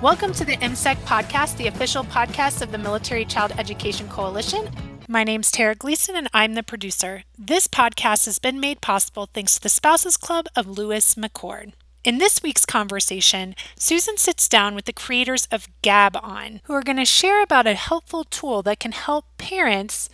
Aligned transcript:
Welcome 0.00 0.32
to 0.34 0.44
the 0.44 0.56
MCEC 0.58 0.94
podcast, 0.98 1.56
the 1.56 1.66
official 1.66 2.04
podcast 2.04 2.62
of 2.62 2.70
the 2.70 2.78
Military 2.78 3.24
Child 3.24 3.54
Education 3.58 4.08
Coalition. 4.08 4.70
My 5.08 5.24
name's 5.24 5.50
Tara 5.50 5.74
Gleason, 5.74 6.14
and 6.14 6.28
I'm 6.32 6.54
the 6.54 6.62
producer. 6.62 7.24
This 7.36 7.66
podcast 7.66 8.26
has 8.26 8.38
been 8.38 8.60
made 8.60 8.80
possible 8.80 9.26
thanks 9.26 9.56
to 9.56 9.60
the 9.60 9.68
Spouses 9.68 10.16
Club 10.16 10.46
of 10.54 10.68
Lewis 10.68 11.16
McChord. 11.16 11.72
In 12.04 12.18
this 12.18 12.44
week's 12.44 12.64
conversation, 12.64 13.56
Susan 13.76 14.16
sits 14.16 14.48
down 14.48 14.76
with 14.76 14.84
the 14.84 14.92
creators 14.92 15.48
of 15.50 15.66
GabOn, 15.82 16.60
who 16.62 16.74
are 16.74 16.82
going 16.84 16.98
to 16.98 17.04
share 17.04 17.42
about 17.42 17.66
a 17.66 17.74
helpful 17.74 18.22
tool 18.22 18.62
that 18.62 18.78
can 18.78 18.92
help 18.92 19.24
parents 19.36 20.08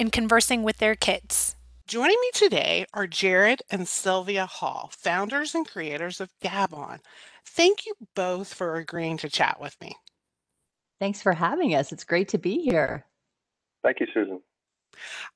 in 0.00 0.10
conversing 0.10 0.64
with 0.64 0.78
their 0.78 0.96
kids. 0.96 1.54
Joining 1.86 2.18
me 2.20 2.30
today 2.34 2.86
are 2.92 3.06
Jared 3.06 3.62
and 3.70 3.86
Sylvia 3.86 4.46
Hall, 4.46 4.90
founders 4.92 5.54
and 5.54 5.66
creators 5.66 6.20
of 6.20 6.28
GabOn. 6.42 6.98
Thank 7.48 7.86
you 7.86 7.94
both 8.14 8.52
for 8.52 8.76
agreeing 8.76 9.16
to 9.18 9.28
chat 9.28 9.58
with 9.60 9.76
me. 9.80 9.96
Thanks 11.00 11.22
for 11.22 11.32
having 11.32 11.74
us. 11.74 11.92
It's 11.92 12.04
great 12.04 12.28
to 12.28 12.38
be 12.38 12.58
here. 12.58 13.04
Thank 13.82 14.00
you, 14.00 14.06
Susan. 14.12 14.40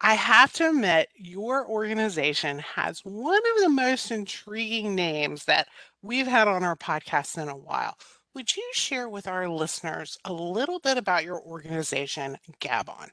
I 0.00 0.14
have 0.14 0.52
to 0.54 0.70
admit, 0.70 1.08
your 1.14 1.66
organization 1.66 2.58
has 2.60 3.00
one 3.00 3.40
of 3.56 3.62
the 3.62 3.68
most 3.68 4.10
intriguing 4.10 4.94
names 4.94 5.44
that 5.44 5.68
we've 6.02 6.26
had 6.26 6.48
on 6.48 6.64
our 6.64 6.76
podcast 6.76 7.40
in 7.40 7.48
a 7.48 7.56
while. 7.56 7.96
Would 8.34 8.56
you 8.56 8.68
share 8.72 9.08
with 9.08 9.28
our 9.28 9.48
listeners 9.48 10.18
a 10.24 10.32
little 10.32 10.80
bit 10.80 10.98
about 10.98 11.24
your 11.24 11.40
organization, 11.40 12.38
GabOn? 12.60 13.10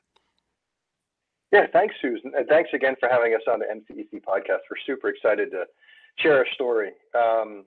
Yeah, 1.51 1.67
thanks, 1.71 1.95
Susan. 2.01 2.31
And 2.37 2.47
thanks 2.47 2.69
again 2.73 2.95
for 2.99 3.09
having 3.09 3.33
us 3.33 3.41
on 3.47 3.59
the 3.59 3.65
MCEC 3.65 4.21
podcast. 4.23 4.59
We're 4.69 4.77
super 4.85 5.09
excited 5.09 5.51
to 5.51 5.65
share 6.19 6.37
our 6.37 6.47
story. 6.53 6.91
Um, 7.15 7.65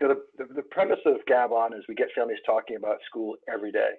you 0.00 0.08
know, 0.08 0.14
the, 0.14 0.44
the, 0.44 0.54
the 0.54 0.62
premise 0.62 1.00
of 1.06 1.16
GabOn 1.30 1.76
is 1.76 1.84
we 1.88 1.94
get 1.94 2.08
families 2.14 2.38
talking 2.46 2.76
about 2.76 2.98
school 3.08 3.36
every 3.52 3.72
day. 3.72 3.92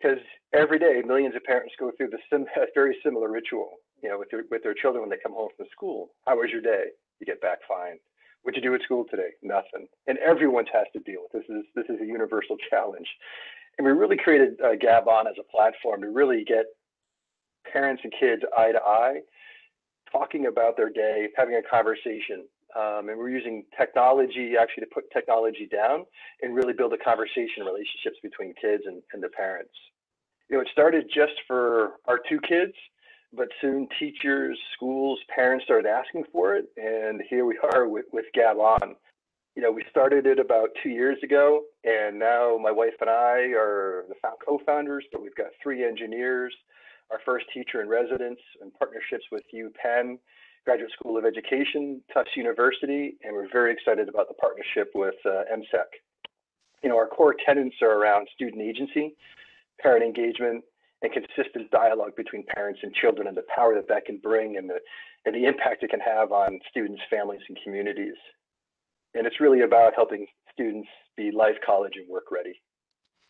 Because 0.00 0.18
every 0.54 0.78
day, 0.78 1.02
millions 1.04 1.34
of 1.34 1.42
parents 1.44 1.74
go 1.78 1.90
through 1.96 2.10
the 2.10 2.18
sim- 2.30 2.46
very 2.74 2.96
similar 3.04 3.30
ritual, 3.30 3.78
you 4.02 4.08
know, 4.08 4.18
with 4.18 4.30
their, 4.30 4.44
with 4.50 4.62
their 4.62 4.74
children 4.74 5.02
when 5.02 5.10
they 5.10 5.22
come 5.22 5.32
home 5.32 5.48
from 5.56 5.66
school. 5.72 6.10
How 6.26 6.36
was 6.36 6.50
your 6.50 6.60
day? 6.60 6.84
You 7.20 7.26
get 7.26 7.40
back 7.40 7.58
fine. 7.66 7.98
What'd 8.42 8.62
you 8.62 8.70
do 8.70 8.74
at 8.74 8.82
school 8.82 9.04
today? 9.10 9.30
Nothing. 9.42 9.88
And 10.06 10.18
everyone 10.18 10.66
has 10.72 10.86
to 10.92 11.00
deal 11.00 11.22
with 11.22 11.42
this. 11.42 11.56
Is 11.56 11.64
this 11.74 11.86
is 11.88 12.00
a 12.00 12.06
universal 12.06 12.56
challenge, 12.70 13.08
and 13.76 13.86
we 13.86 13.92
really 13.92 14.16
created 14.16 14.60
uh, 14.60 14.76
GabOn 14.76 15.26
as 15.26 15.34
a 15.38 15.50
platform 15.50 16.02
to 16.02 16.10
really 16.10 16.44
get 16.44 16.66
parents 17.70 18.02
and 18.04 18.12
kids 18.18 18.42
eye 18.56 18.72
to 18.72 18.78
eye, 18.78 19.20
talking 20.10 20.46
about 20.46 20.76
their 20.76 20.90
day, 20.90 21.28
having 21.36 21.56
a 21.56 21.62
conversation. 21.68 22.46
Um, 22.76 23.08
and 23.08 23.18
we're 23.18 23.30
using 23.30 23.64
technology 23.78 24.54
actually 24.60 24.84
to 24.84 24.90
put 24.92 25.10
technology 25.10 25.68
down 25.70 26.04
and 26.42 26.54
really 26.54 26.74
build 26.74 26.92
a 26.92 26.98
conversation 26.98 27.64
relationships 27.64 28.18
between 28.22 28.52
kids 28.60 28.82
and, 28.86 29.02
and 29.12 29.22
the 29.22 29.30
parents. 29.30 29.72
You 30.50 30.56
know, 30.56 30.62
it 30.62 30.68
started 30.72 31.10
just 31.12 31.32
for 31.46 31.92
our 32.06 32.20
two 32.28 32.40
kids, 32.40 32.72
but 33.32 33.48
soon 33.60 33.88
teachers, 33.98 34.58
schools, 34.74 35.18
parents 35.34 35.64
started 35.64 35.88
asking 35.88 36.24
for 36.32 36.56
it. 36.56 36.66
And 36.76 37.22
here 37.28 37.44
we 37.46 37.58
are 37.72 37.88
with, 37.88 38.06
with 38.12 38.26
GabOn. 38.36 38.94
You 39.56 39.62
know, 39.62 39.72
we 39.72 39.84
started 39.90 40.26
it 40.26 40.38
about 40.38 40.68
two 40.82 40.90
years 40.90 41.18
ago, 41.24 41.62
and 41.82 42.18
now 42.18 42.56
my 42.62 42.70
wife 42.70 42.94
and 43.00 43.10
I 43.10 43.52
are 43.58 44.04
the 44.08 44.14
co-founders, 44.46 45.04
but 45.10 45.20
we've 45.20 45.34
got 45.34 45.48
three 45.60 45.84
engineers, 45.84 46.54
our 47.10 47.18
first 47.24 47.46
teacher 47.52 47.82
in 47.82 47.88
residence 47.88 48.38
and 48.60 48.72
partnerships 48.74 49.24
with 49.32 49.42
UPenn, 49.52 50.18
Graduate 50.68 50.92
School 50.92 51.16
of 51.16 51.24
Education, 51.24 52.02
Tufts 52.12 52.36
University, 52.36 53.16
and 53.24 53.32
we're 53.32 53.48
very 53.50 53.72
excited 53.72 54.06
about 54.06 54.28
the 54.28 54.34
partnership 54.34 54.90
with 54.94 55.14
uh, 55.24 55.44
MCEC. 55.50 55.86
You 56.82 56.90
know, 56.90 56.96
our 56.98 57.06
core 57.06 57.34
tenets 57.46 57.76
are 57.80 57.92
around 57.92 58.28
student 58.34 58.60
agency, 58.60 59.16
parent 59.80 60.04
engagement, 60.04 60.62
and 61.00 61.10
consistent 61.10 61.70
dialogue 61.70 62.14
between 62.18 62.44
parents 62.54 62.80
and 62.82 62.92
children 62.92 63.28
and 63.28 63.34
the 63.34 63.44
power 63.48 63.74
that 63.76 63.88
that 63.88 64.04
can 64.04 64.18
bring 64.18 64.58
and 64.58 64.68
the, 64.68 64.78
and 65.24 65.34
the 65.34 65.46
impact 65.46 65.84
it 65.84 65.88
can 65.88 66.00
have 66.00 66.32
on 66.32 66.60
students, 66.70 67.00
families, 67.08 67.40
and 67.48 67.56
communities. 67.64 68.16
And 69.14 69.26
it's 69.26 69.40
really 69.40 69.62
about 69.62 69.94
helping 69.96 70.26
students 70.52 70.90
be 71.16 71.30
life, 71.30 71.56
college, 71.64 71.94
and 71.96 72.06
work 72.10 72.24
ready. 72.30 72.60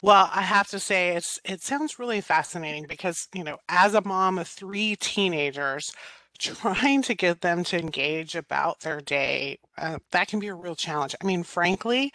Well, 0.03 0.29
I 0.33 0.43
have 0.43 0.69
to 0.71 0.81
say 0.81 1.11
it's 1.11 1.41
it 1.45 1.61
sounds 1.61 1.99
really 1.99 2.21
fascinating 2.21 2.87
because, 2.89 3.29
you 3.35 3.43
know, 3.43 3.59
as 3.69 3.95
a 3.95 4.07
mom 4.07 4.39
of 4.39 4.47
three 4.47 4.97
teenagers, 4.97 5.93
trying 6.39 7.03
to 7.03 7.15
get 7.15 7.41
them 7.41 7.65
to 7.65 7.79
engage 7.79 8.35
about 8.35 8.81
their 8.81 9.01
day, 9.01 9.59
uh, 9.77 9.99
that 10.11 10.29
can 10.29 10.41
be 10.41 10.49
a 10.49 10.55
real 10.55 10.77
challenge. 10.77 11.15
I 11.21 11.25
mean, 11.25 11.43
frankly, 11.43 12.13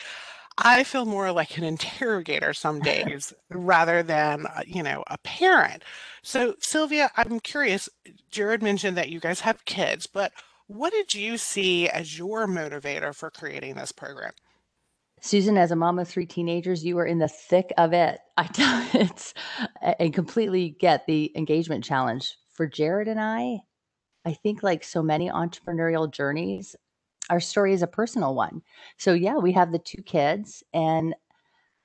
I 0.57 0.83
feel 0.83 1.05
more 1.05 1.31
like 1.31 1.57
an 1.57 1.63
interrogator 1.63 2.53
some 2.53 2.79
days 2.81 3.33
rather 3.49 4.03
than, 4.03 4.45
uh, 4.45 4.61
you 4.65 4.83
know, 4.83 5.03
a 5.07 5.17
parent. 5.19 5.83
So, 6.21 6.55
Sylvia, 6.59 7.11
I'm 7.17 7.39
curious. 7.39 7.89
Jared 8.29 8.63
mentioned 8.63 8.97
that 8.97 9.09
you 9.09 9.19
guys 9.19 9.41
have 9.41 9.65
kids, 9.65 10.07
but 10.07 10.31
what 10.67 10.93
did 10.93 11.13
you 11.13 11.37
see 11.37 11.89
as 11.89 12.17
your 12.17 12.47
motivator 12.47 13.15
for 13.15 13.29
creating 13.29 13.75
this 13.75 13.91
program? 13.91 14.31
Susan, 15.21 15.57
as 15.57 15.71
a 15.71 15.75
mom 15.75 15.99
of 15.99 16.07
three 16.07 16.25
teenagers, 16.25 16.83
you 16.83 16.97
are 16.97 17.05
in 17.05 17.19
the 17.19 17.29
thick 17.29 17.71
of 17.77 17.93
it. 17.93 18.19
I 18.37 18.47
tell 18.47 18.85
it's 18.93 19.33
and 19.81 20.13
completely 20.13 20.75
get 20.79 21.05
the 21.05 21.31
engagement 21.35 21.83
challenge. 21.83 22.35
For 22.51 22.67
Jared 22.67 23.07
and 23.07 23.19
I, 23.19 23.61
I 24.25 24.33
think 24.33 24.63
like 24.63 24.83
so 24.83 25.03
many 25.03 25.29
entrepreneurial 25.29 26.11
journeys, 26.11 26.75
our 27.29 27.39
story 27.39 27.73
is 27.73 27.81
a 27.81 27.87
personal 27.87 28.35
one. 28.35 28.61
So 28.97 29.13
yeah, 29.13 29.37
we 29.37 29.51
have 29.53 29.71
the 29.71 29.79
two 29.79 30.01
kids 30.01 30.63
and 30.73 31.15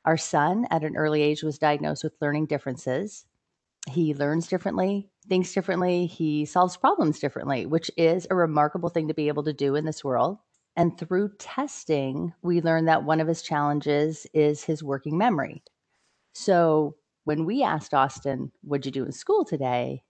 our 0.04 0.16
son 0.16 0.66
at 0.70 0.84
an 0.84 0.96
early 0.96 1.22
age 1.22 1.42
was 1.42 1.58
diagnosed 1.58 2.04
with 2.04 2.16
learning 2.20 2.46
differences. 2.46 3.26
He 3.88 4.14
learns 4.14 4.48
differently, 4.48 5.10
thinks 5.28 5.52
differently, 5.52 6.06
he 6.06 6.44
solves 6.44 6.76
problems 6.76 7.18
differently, 7.18 7.66
which 7.66 7.90
is 7.96 8.26
a 8.30 8.34
remarkable 8.34 8.88
thing 8.88 9.08
to 9.08 9.14
be 9.14 9.28
able 9.28 9.44
to 9.44 9.52
do 9.52 9.74
in 9.74 9.84
this 9.84 10.04
world. 10.04 10.38
And 10.76 10.96
through 10.98 11.32
testing, 11.38 12.32
we 12.42 12.60
learned 12.60 12.88
that 12.88 13.04
one 13.04 13.20
of 13.20 13.28
his 13.28 13.42
challenges 13.42 14.26
is 14.32 14.64
his 14.64 14.82
working 14.82 15.18
memory. 15.18 15.62
So 16.34 16.96
when 17.24 17.44
we 17.44 17.62
asked 17.62 17.94
Austin, 17.94 18.52
What'd 18.62 18.86
you 18.86 18.92
do 18.92 19.04
in 19.04 19.12
school 19.12 19.44
today? 19.44 20.04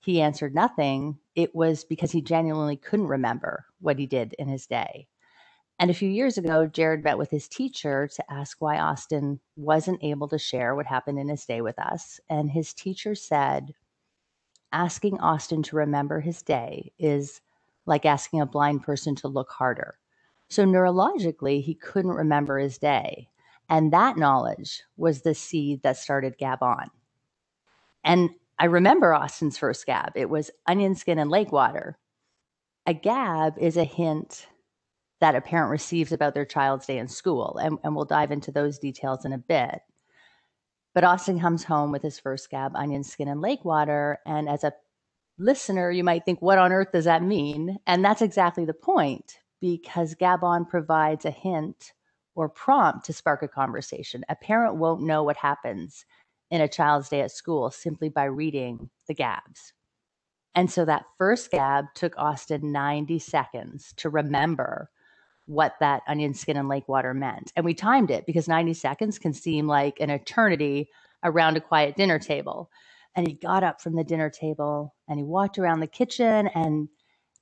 He 0.00 0.20
answered 0.20 0.54
nothing. 0.54 1.18
It 1.34 1.54
was 1.54 1.84
because 1.84 2.12
he 2.12 2.22
genuinely 2.22 2.76
couldn't 2.76 3.06
remember 3.08 3.66
what 3.80 3.98
he 3.98 4.06
did 4.06 4.34
in 4.38 4.48
his 4.48 4.66
day. 4.66 5.08
And 5.78 5.90
a 5.90 5.94
few 5.94 6.08
years 6.08 6.36
ago, 6.38 6.66
Jared 6.66 7.04
met 7.04 7.18
with 7.18 7.30
his 7.30 7.48
teacher 7.48 8.08
to 8.08 8.32
ask 8.32 8.60
why 8.60 8.78
Austin 8.78 9.38
wasn't 9.56 10.02
able 10.02 10.28
to 10.28 10.38
share 10.38 10.74
what 10.74 10.86
happened 10.86 11.18
in 11.18 11.28
his 11.28 11.44
day 11.44 11.60
with 11.60 11.78
us. 11.78 12.20
And 12.28 12.50
his 12.50 12.74
teacher 12.74 13.14
said, 13.14 13.74
Asking 14.72 15.20
Austin 15.20 15.62
to 15.64 15.76
remember 15.76 16.20
his 16.20 16.42
day 16.42 16.92
is 16.98 17.40
like 17.86 18.04
asking 18.04 18.40
a 18.40 18.46
blind 18.46 18.82
person 18.82 19.14
to 19.16 19.28
look 19.28 19.50
harder. 19.50 19.98
So 20.48 20.64
neurologically, 20.64 21.62
he 21.62 21.74
couldn't 21.74 22.10
remember 22.10 22.58
his 22.58 22.78
day. 22.78 23.28
And 23.68 23.92
that 23.92 24.16
knowledge 24.16 24.82
was 24.96 25.22
the 25.22 25.34
seed 25.34 25.82
that 25.82 25.96
started 25.96 26.38
GabOn. 26.38 26.88
And 28.02 28.30
I 28.58 28.66
remember 28.66 29.14
Austin's 29.14 29.58
first 29.58 29.86
gab. 29.86 30.12
It 30.16 30.28
was 30.28 30.50
onion 30.66 30.94
skin 30.94 31.18
and 31.18 31.30
lake 31.30 31.52
water. 31.52 31.98
A 32.86 32.94
gab 32.94 33.58
is 33.58 33.76
a 33.76 33.84
hint 33.84 34.46
that 35.20 35.36
a 35.36 35.40
parent 35.40 35.70
receives 35.70 36.12
about 36.12 36.34
their 36.34 36.44
child's 36.44 36.86
day 36.86 36.98
in 36.98 37.08
school. 37.08 37.58
And, 37.58 37.78
and 37.84 37.94
we'll 37.94 38.04
dive 38.04 38.32
into 38.32 38.50
those 38.50 38.78
details 38.78 39.24
in 39.24 39.32
a 39.32 39.38
bit. 39.38 39.80
But 40.94 41.04
Austin 41.04 41.38
comes 41.38 41.64
home 41.64 41.92
with 41.92 42.02
his 42.02 42.18
first 42.18 42.50
gab, 42.50 42.74
onion 42.74 43.04
skin 43.04 43.28
and 43.28 43.40
lake 43.40 43.64
water. 43.64 44.18
And 44.26 44.48
as 44.48 44.64
a 44.64 44.72
listener, 45.38 45.90
you 45.90 46.02
might 46.02 46.24
think, 46.24 46.42
what 46.42 46.58
on 46.58 46.72
earth 46.72 46.92
does 46.92 47.04
that 47.04 47.22
mean? 47.22 47.78
And 47.86 48.04
that's 48.04 48.22
exactly 48.22 48.64
the 48.64 48.74
point 48.74 49.38
because 49.60 50.14
GabOn 50.14 50.68
provides 50.68 51.24
a 51.24 51.30
hint 51.30 51.92
or 52.34 52.48
prompt 52.48 53.04
to 53.06 53.12
spark 53.12 53.42
a 53.42 53.48
conversation. 53.48 54.24
A 54.28 54.36
parent 54.36 54.76
won't 54.76 55.02
know 55.02 55.22
what 55.22 55.36
happens 55.36 56.04
in 56.50 56.60
a 56.60 56.68
child's 56.68 57.08
day 57.08 57.20
at 57.20 57.30
school 57.30 57.70
simply 57.70 58.08
by 58.08 58.24
reading 58.24 58.90
the 59.06 59.14
GABs. 59.14 59.72
And 60.54 60.70
so 60.70 60.84
that 60.84 61.04
first 61.18 61.50
GAB 61.50 61.86
took 61.94 62.18
Austin 62.18 62.72
90 62.72 63.18
seconds 63.18 63.92
to 63.98 64.08
remember 64.08 64.90
what 65.46 65.74
that 65.80 66.02
onion 66.06 66.34
skin 66.34 66.56
and 66.56 66.68
lake 66.68 66.88
water 66.88 67.14
meant. 67.14 67.52
And 67.56 67.64
we 67.64 67.74
timed 67.74 68.10
it 68.10 68.26
because 68.26 68.48
90 68.48 68.74
seconds 68.74 69.18
can 69.18 69.32
seem 69.32 69.66
like 69.66 69.98
an 70.00 70.10
eternity 70.10 70.88
around 71.24 71.56
a 71.56 71.60
quiet 71.60 71.96
dinner 71.96 72.18
table. 72.18 72.70
And 73.14 73.26
he 73.26 73.34
got 73.34 73.64
up 73.64 73.80
from 73.80 73.96
the 73.96 74.04
dinner 74.04 74.30
table 74.30 74.94
and 75.08 75.18
he 75.18 75.24
walked 75.24 75.58
around 75.58 75.80
the 75.80 75.86
kitchen 75.86 76.48
and 76.54 76.88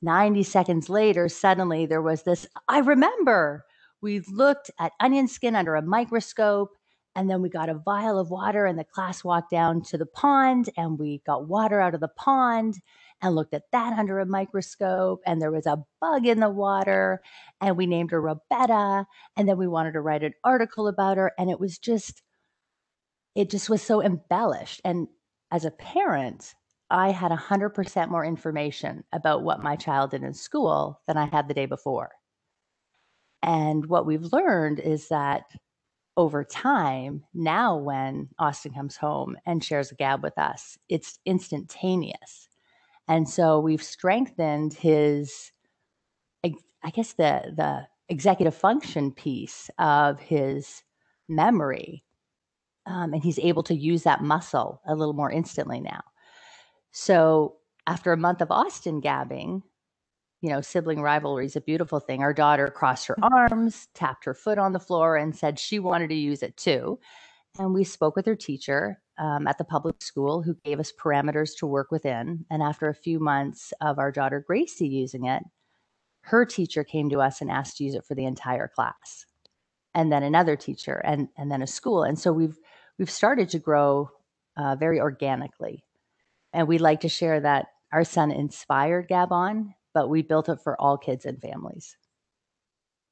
90 0.02 0.42
seconds 0.42 0.88
later, 0.88 1.28
suddenly 1.28 1.86
there 1.86 2.02
was 2.02 2.22
this 2.22 2.46
I 2.68 2.78
remember 2.80 3.64
we 4.02 4.20
looked 4.20 4.70
at 4.78 4.92
onion 5.00 5.26
skin 5.26 5.56
under 5.56 5.74
a 5.74 5.82
microscope. 5.82 6.70
And 7.16 7.30
then 7.30 7.40
we 7.42 7.48
got 7.48 7.70
a 7.70 7.74
vial 7.74 8.18
of 8.18 8.30
water, 8.30 8.66
and 8.66 8.78
the 8.78 8.84
class 8.84 9.24
walked 9.24 9.50
down 9.50 9.82
to 9.84 9.98
the 9.98 10.06
pond, 10.06 10.70
and 10.76 10.98
we 10.98 11.22
got 11.26 11.48
water 11.48 11.80
out 11.80 11.94
of 11.94 12.00
the 12.00 12.08
pond 12.08 12.76
and 13.22 13.34
looked 13.34 13.54
at 13.54 13.70
that 13.72 13.98
under 13.98 14.20
a 14.20 14.26
microscope. 14.26 15.22
And 15.26 15.40
there 15.40 15.50
was 15.50 15.66
a 15.66 15.82
bug 16.00 16.26
in 16.26 16.40
the 16.40 16.50
water, 16.50 17.22
and 17.60 17.76
we 17.76 17.86
named 17.86 18.10
her 18.10 18.20
Roberta. 18.20 19.06
And 19.36 19.48
then 19.48 19.56
we 19.56 19.66
wanted 19.66 19.92
to 19.92 20.00
write 20.02 20.22
an 20.22 20.34
article 20.44 20.88
about 20.88 21.16
her. 21.16 21.32
And 21.38 21.50
it 21.50 21.58
was 21.58 21.78
just 21.78 22.22
it 23.34 23.50
just 23.50 23.70
was 23.70 23.82
so 23.82 24.02
embellished. 24.02 24.80
And 24.84 25.08
as 25.50 25.64
a 25.64 25.70
parent, 25.70 26.54
I 26.90 27.10
had 27.10 27.32
100% 27.32 28.08
more 28.08 28.24
information 28.24 29.04
about 29.12 29.42
what 29.42 29.62
my 29.62 29.76
child 29.76 30.10
did 30.12 30.22
in 30.22 30.34
school 30.34 31.00
than 31.06 31.16
I 31.16 31.26
had 31.26 31.48
the 31.48 31.54
day 31.54 31.66
before. 31.66 32.12
And 33.42 33.86
what 33.86 34.06
we've 34.06 34.32
learned 34.32 34.80
is 34.80 35.08
that 35.08 35.44
over 36.16 36.44
time, 36.44 37.24
now 37.34 37.76
when 37.76 38.28
Austin 38.38 38.72
comes 38.72 38.96
home 38.96 39.36
and 39.44 39.62
shares 39.62 39.92
a 39.92 39.94
gab 39.94 40.22
with 40.22 40.38
us, 40.38 40.78
it's 40.88 41.18
instantaneous. 41.26 42.48
And 43.08 43.28
so 43.28 43.60
we've 43.60 43.82
strengthened 43.82 44.74
his, 44.74 45.52
I 46.42 46.90
guess, 46.92 47.12
the, 47.12 47.52
the 47.56 47.86
executive 48.08 48.54
function 48.54 49.12
piece 49.12 49.70
of 49.78 50.18
his 50.20 50.82
memory. 51.28 52.02
Um, 52.86 53.12
and 53.12 53.22
he's 53.22 53.38
able 53.40 53.64
to 53.64 53.74
use 53.74 54.04
that 54.04 54.22
muscle 54.22 54.80
a 54.86 54.94
little 54.94 55.14
more 55.14 55.30
instantly 55.30 55.80
now. 55.80 56.02
So 56.92 57.56
after 57.86 58.12
a 58.12 58.16
month 58.16 58.40
of 58.40 58.50
Austin 58.50 59.00
gabbing, 59.00 59.62
you 60.42 60.50
know, 60.50 60.60
sibling 60.60 61.00
rivalry 61.00 61.46
is 61.46 61.56
a 61.56 61.60
beautiful 61.60 62.00
thing. 62.00 62.22
Our 62.22 62.34
daughter 62.34 62.68
crossed 62.68 63.06
her 63.06 63.16
arms, 63.22 63.88
tapped 63.94 64.24
her 64.26 64.34
foot 64.34 64.58
on 64.58 64.72
the 64.72 64.80
floor, 64.80 65.16
and 65.16 65.34
said 65.34 65.58
she 65.58 65.78
wanted 65.78 66.08
to 66.08 66.14
use 66.14 66.42
it 66.42 66.56
too. 66.56 66.98
And 67.58 67.72
we 67.72 67.84
spoke 67.84 68.16
with 68.16 68.26
her 68.26 68.36
teacher 68.36 69.00
um, 69.18 69.46
at 69.46 69.56
the 69.56 69.64
public 69.64 70.02
school 70.02 70.42
who 70.42 70.54
gave 70.64 70.78
us 70.78 70.92
parameters 70.92 71.56
to 71.58 71.66
work 71.66 71.90
within. 71.90 72.44
And 72.50 72.62
after 72.62 72.88
a 72.88 72.94
few 72.94 73.18
months 73.18 73.72
of 73.80 73.98
our 73.98 74.12
daughter 74.12 74.44
Gracie 74.46 74.88
using 74.88 75.24
it, 75.24 75.42
her 76.20 76.44
teacher 76.44 76.84
came 76.84 77.08
to 77.10 77.20
us 77.20 77.40
and 77.40 77.50
asked 77.50 77.78
to 77.78 77.84
use 77.84 77.94
it 77.94 78.04
for 78.04 78.14
the 78.14 78.26
entire 78.26 78.68
class. 78.68 79.24
And 79.94 80.12
then 80.12 80.22
another 80.22 80.56
teacher 80.56 81.00
and, 81.04 81.28
and 81.38 81.50
then 81.50 81.62
a 81.62 81.66
school. 81.66 82.02
And 82.02 82.18
so 82.18 82.32
we've 82.32 82.58
we've 82.98 83.10
started 83.10 83.48
to 83.50 83.58
grow 83.58 84.10
uh, 84.56 84.76
very 84.76 85.00
organically. 85.00 85.84
And 86.52 86.68
we 86.68 86.78
like 86.78 87.00
to 87.00 87.08
share 87.08 87.40
that 87.40 87.68
our 87.92 88.04
son 88.04 88.30
inspired 88.30 89.08
GabOn 89.08 89.74
but 89.96 90.10
we 90.10 90.20
built 90.20 90.50
it 90.50 90.60
for 90.62 90.78
all 90.78 90.98
kids 90.98 91.24
and 91.24 91.40
families. 91.40 91.96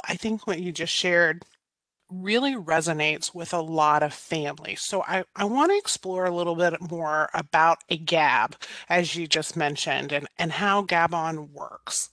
I 0.06 0.16
think 0.16 0.46
what 0.46 0.60
you 0.60 0.70
just 0.70 0.92
shared 0.92 1.42
really 2.10 2.56
resonates 2.56 3.34
with 3.34 3.54
a 3.54 3.62
lot 3.62 4.02
of 4.02 4.12
families. 4.12 4.82
So 4.82 5.02
I, 5.02 5.24
I 5.34 5.46
want 5.46 5.70
to 5.70 5.78
explore 5.78 6.26
a 6.26 6.36
little 6.36 6.56
bit 6.56 6.74
more 6.90 7.30
about 7.32 7.78
a 7.88 7.96
GAB, 7.96 8.56
as 8.90 9.16
you 9.16 9.26
just 9.26 9.56
mentioned, 9.56 10.12
and, 10.12 10.28
and 10.36 10.52
how 10.52 10.82
GabOn 10.82 11.52
works. 11.52 12.10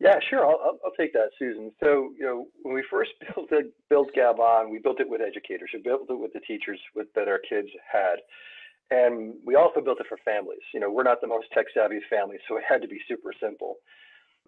Yeah, 0.00 0.14
sure. 0.30 0.46
I'll, 0.46 0.78
I'll 0.82 0.96
take 0.98 1.12
that, 1.12 1.28
Susan. 1.38 1.72
So, 1.84 2.14
you 2.18 2.24
know, 2.24 2.46
when 2.62 2.74
we 2.74 2.82
first 2.90 3.10
built 3.34 3.52
it, 3.52 3.66
built 3.90 4.14
GabOn, 4.16 4.70
we 4.70 4.78
built 4.78 4.98
it 4.98 5.10
with 5.10 5.20
educators. 5.20 5.68
We 5.74 5.82
built 5.82 6.08
it 6.08 6.18
with 6.18 6.32
the 6.32 6.40
teachers 6.40 6.80
with, 6.96 7.08
that 7.16 7.28
our 7.28 7.40
kids 7.46 7.68
had. 7.92 8.16
And 8.90 9.34
we 9.44 9.54
also 9.54 9.80
built 9.80 10.00
it 10.00 10.06
for 10.08 10.18
families. 10.24 10.60
You 10.74 10.80
know, 10.80 10.90
we're 10.90 11.02
not 11.02 11.20
the 11.20 11.26
most 11.26 11.46
tech 11.52 11.66
savvy 11.74 12.00
family, 12.10 12.36
so 12.48 12.56
it 12.56 12.64
had 12.68 12.82
to 12.82 12.88
be 12.88 13.00
super 13.08 13.32
simple. 13.40 13.76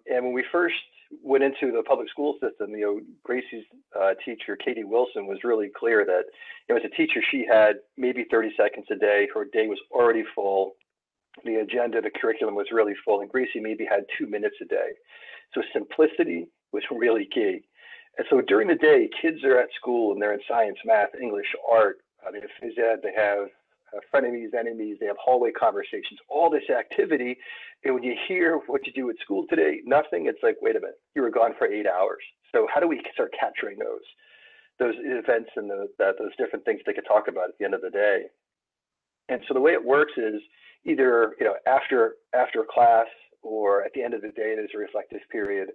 And 0.07 0.23
when 0.23 0.33
we 0.33 0.43
first 0.51 0.75
went 1.23 1.43
into 1.43 1.71
the 1.71 1.83
public 1.83 2.09
school 2.09 2.37
system, 2.41 2.71
you 2.71 2.81
know, 2.81 2.99
Gracie's 3.23 3.65
uh, 3.99 4.13
teacher, 4.23 4.55
Katie 4.55 4.83
Wilson, 4.83 5.25
was 5.25 5.39
really 5.43 5.69
clear 5.75 6.05
that, 6.05 6.23
you 6.67 6.75
know, 6.75 6.81
as 6.81 6.85
a 6.85 6.95
teacher, 6.95 7.21
she 7.31 7.45
had 7.49 7.77
maybe 7.97 8.25
30 8.29 8.51
seconds 8.57 8.85
a 8.91 8.95
day. 8.95 9.27
Her 9.33 9.45
day 9.45 9.67
was 9.67 9.79
already 9.91 10.23
full. 10.35 10.73
The 11.43 11.55
agenda, 11.55 12.01
the 12.01 12.11
curriculum 12.11 12.55
was 12.55 12.67
really 12.71 12.93
full, 13.03 13.21
and 13.21 13.29
Gracie 13.29 13.59
maybe 13.59 13.85
had 13.85 14.05
two 14.17 14.27
minutes 14.27 14.55
a 14.61 14.65
day. 14.65 14.91
So 15.53 15.61
simplicity 15.73 16.47
was 16.71 16.83
really 16.91 17.27
key. 17.33 17.61
And 18.17 18.27
so 18.29 18.41
during 18.41 18.67
the 18.67 18.75
day, 18.75 19.09
kids 19.21 19.43
are 19.43 19.59
at 19.59 19.69
school 19.79 20.13
and 20.13 20.21
they're 20.21 20.33
in 20.33 20.39
science, 20.47 20.77
math, 20.85 21.09
English, 21.21 21.47
art. 21.69 21.97
I 22.25 22.31
mean, 22.31 22.41
phys 22.41 22.77
ed, 22.79 22.99
they 23.03 23.13
have 23.15 23.49
Uh, 23.95 23.99
frenemies, 24.13 24.53
enemies, 24.57 24.97
they 24.99 25.05
have 25.05 25.17
hallway 25.23 25.51
conversations, 25.51 26.19
all 26.27 26.49
this 26.49 26.69
activity. 26.69 27.37
And 27.83 27.93
when 27.93 28.03
you 28.03 28.15
hear 28.27 28.59
what 28.67 28.85
you 28.85 28.93
do 28.93 29.09
at 29.09 29.17
school 29.19 29.45
today, 29.49 29.81
nothing, 29.85 30.25
it's 30.25 30.43
like, 30.43 30.57
wait 30.61 30.75
a 30.75 30.79
minute, 30.79 30.99
you 31.15 31.21
were 31.21 31.29
gone 31.29 31.53
for 31.57 31.67
eight 31.67 31.87
hours. 31.87 32.23
So 32.53 32.67
how 32.73 32.79
do 32.79 32.87
we 32.87 33.01
start 33.13 33.33
capturing 33.39 33.79
those? 33.79 34.01
those 34.79 34.95
events 34.99 35.49
and 35.55 35.69
the, 35.69 35.87
that, 35.99 36.15
those 36.19 36.35
different 36.37 36.65
things 36.65 36.81
they 36.85 36.93
could 36.93 37.07
talk 37.07 37.27
about 37.27 37.49
at 37.49 37.57
the 37.59 37.65
end 37.65 37.73
of 37.73 37.81
the 37.81 37.89
day. 37.89 38.23
And 39.29 39.41
so 39.47 39.53
the 39.53 39.61
way 39.61 39.71
it 39.71 39.83
works 39.83 40.13
is 40.17 40.41
either 40.85 41.33
you 41.39 41.45
know 41.45 41.55
after 41.65 42.15
after 42.35 42.63
class 42.69 43.07
or 43.41 43.83
at 43.83 43.91
the 43.93 44.03
end 44.03 44.13
of 44.13 44.21
the 44.21 44.29
day 44.29 44.55
there's 44.55 44.71
a 44.75 44.77
reflective 44.77 45.21
period, 45.31 45.69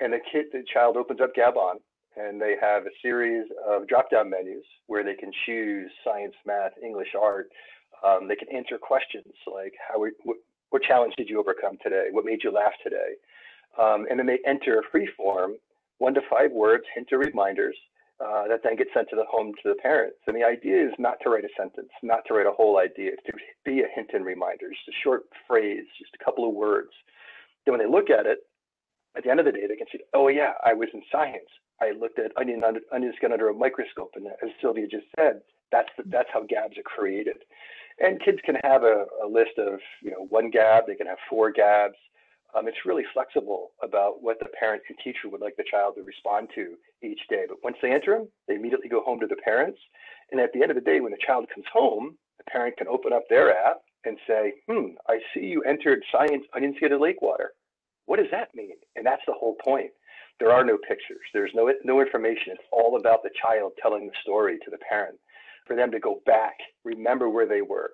and 0.00 0.12
the 0.12 0.18
kid 0.30 0.46
the 0.52 0.62
child 0.72 0.96
opens 0.96 1.20
up 1.20 1.30
GabOn 1.34 1.76
and 2.16 2.40
they 2.40 2.56
have 2.60 2.84
a 2.86 2.90
series 3.02 3.46
of 3.66 3.86
drop-down 3.86 4.30
menus 4.30 4.64
where 4.86 5.04
they 5.04 5.14
can 5.14 5.30
choose 5.46 5.90
science, 6.04 6.34
math, 6.46 6.72
English, 6.82 7.14
art. 7.20 7.48
Um, 8.04 8.28
they 8.28 8.36
can 8.36 8.48
answer 8.54 8.78
questions 8.78 9.34
like 9.46 9.74
how 9.88 10.00
what, 10.00 10.36
what, 10.70 10.82
challenge 10.82 11.14
did 11.16 11.28
you 11.28 11.38
overcome 11.38 11.76
today? 11.82 12.08
What 12.10 12.24
made 12.24 12.40
you 12.42 12.50
laugh 12.50 12.72
today? 12.82 13.14
Um, 13.78 14.06
and 14.10 14.18
then 14.18 14.26
they 14.26 14.38
enter 14.46 14.78
a 14.78 14.82
free 14.90 15.08
form, 15.16 15.52
one 15.98 16.14
to 16.14 16.20
five 16.30 16.50
words, 16.50 16.84
hint 16.94 17.08
or 17.12 17.18
reminders 17.18 17.76
uh, 18.20 18.48
that 18.48 18.60
then 18.62 18.76
get 18.76 18.88
sent 18.92 19.08
to 19.10 19.16
the 19.16 19.24
home 19.30 19.52
to 19.62 19.68
the 19.68 19.74
parents. 19.80 20.18
And 20.26 20.36
the 20.36 20.44
idea 20.44 20.84
is 20.84 20.92
not 20.98 21.16
to 21.22 21.30
write 21.30 21.44
a 21.44 21.48
sentence, 21.56 21.88
not 22.02 22.20
to 22.26 22.34
write 22.34 22.46
a 22.46 22.52
whole 22.52 22.78
idea, 22.78 23.12
to 23.12 23.32
be 23.64 23.80
a 23.80 23.88
hint 23.94 24.10
and 24.12 24.24
reminder, 24.24 24.68
just 24.68 24.88
a 24.88 25.00
short 25.02 25.24
phrase, 25.46 25.84
just 25.98 26.12
a 26.20 26.24
couple 26.24 26.48
of 26.48 26.54
words. 26.54 26.90
Then 27.64 27.72
when 27.72 27.80
they 27.80 27.90
look 27.90 28.10
at 28.10 28.26
it, 28.26 28.38
at 29.16 29.24
the 29.24 29.30
end 29.30 29.40
of 29.40 29.46
the 29.46 29.52
day, 29.52 29.66
they 29.68 29.76
can 29.76 29.86
see, 29.90 30.00
oh 30.14 30.28
yeah, 30.28 30.52
I 30.64 30.74
was 30.74 30.88
in 30.92 31.02
science. 31.10 31.48
I 31.80 31.92
looked 31.98 32.18
at 32.18 32.32
onion 32.36 32.62
under, 32.64 32.80
onion 32.92 33.12
skin 33.16 33.32
under 33.32 33.48
a 33.48 33.54
microscope, 33.54 34.12
and 34.14 34.26
as 34.26 34.50
Sylvia 34.60 34.86
just 34.86 35.06
said, 35.16 35.40
that's 35.72 35.88
the, 35.96 36.04
that's 36.06 36.28
how 36.32 36.40
GABs 36.40 36.76
are 36.78 36.82
created. 36.82 37.38
And 38.00 38.20
kids 38.22 38.38
can 38.44 38.56
have 38.64 38.82
a, 38.82 39.04
a 39.24 39.26
list 39.28 39.58
of 39.58 39.80
you 40.02 40.10
know 40.10 40.26
one 40.28 40.50
GAB, 40.50 40.86
they 40.86 40.94
can 40.94 41.06
have 41.06 41.18
four 41.28 41.50
GABs. 41.50 41.96
Um, 42.56 42.66
it's 42.66 42.84
really 42.84 43.04
flexible 43.14 43.70
about 43.80 44.22
what 44.22 44.40
the 44.40 44.48
parent 44.58 44.82
and 44.88 44.98
teacher 45.04 45.28
would 45.30 45.40
like 45.40 45.56
the 45.56 45.64
child 45.70 45.94
to 45.94 46.02
respond 46.02 46.48
to 46.56 46.74
each 47.00 47.20
day. 47.28 47.44
But 47.48 47.58
once 47.62 47.76
they 47.80 47.92
enter 47.92 48.18
them, 48.18 48.28
they 48.48 48.56
immediately 48.56 48.88
go 48.88 49.02
home 49.02 49.20
to 49.20 49.28
the 49.28 49.36
parents. 49.36 49.78
And 50.32 50.40
at 50.40 50.52
the 50.52 50.60
end 50.60 50.72
of 50.72 50.74
the 50.74 50.80
day, 50.80 50.98
when 50.98 51.12
the 51.12 51.24
child 51.24 51.46
comes 51.54 51.66
home, 51.72 52.16
the 52.38 52.50
parent 52.50 52.76
can 52.76 52.88
open 52.88 53.12
up 53.12 53.22
their 53.28 53.56
app 53.56 53.82
and 54.04 54.18
say, 54.26 54.54
"Hmm, 54.68 54.96
I 55.08 55.20
see 55.32 55.46
you 55.46 55.62
entered 55.62 56.02
science 56.10 56.44
onion 56.54 56.74
skin 56.76 56.92
and 56.92 57.00
lake 57.00 57.22
water. 57.22 57.52
What 58.06 58.18
does 58.18 58.30
that 58.32 58.54
mean?" 58.54 58.76
And 58.96 59.06
that's 59.06 59.22
the 59.26 59.34
whole 59.34 59.54
point. 59.62 59.92
There 60.40 60.52
are 60.52 60.64
no 60.64 60.78
pictures. 60.78 61.20
There's 61.34 61.52
no 61.54 61.70
no 61.84 62.00
information. 62.00 62.54
It's 62.54 62.68
all 62.72 62.96
about 62.96 63.22
the 63.22 63.30
child 63.40 63.72
telling 63.80 64.06
the 64.06 64.12
story 64.22 64.58
to 64.64 64.70
the 64.70 64.78
parent. 64.78 65.18
For 65.66 65.76
them 65.76 65.90
to 65.92 66.00
go 66.00 66.20
back, 66.26 66.56
remember 66.84 67.28
where 67.28 67.46
they 67.46 67.62
were, 67.62 67.90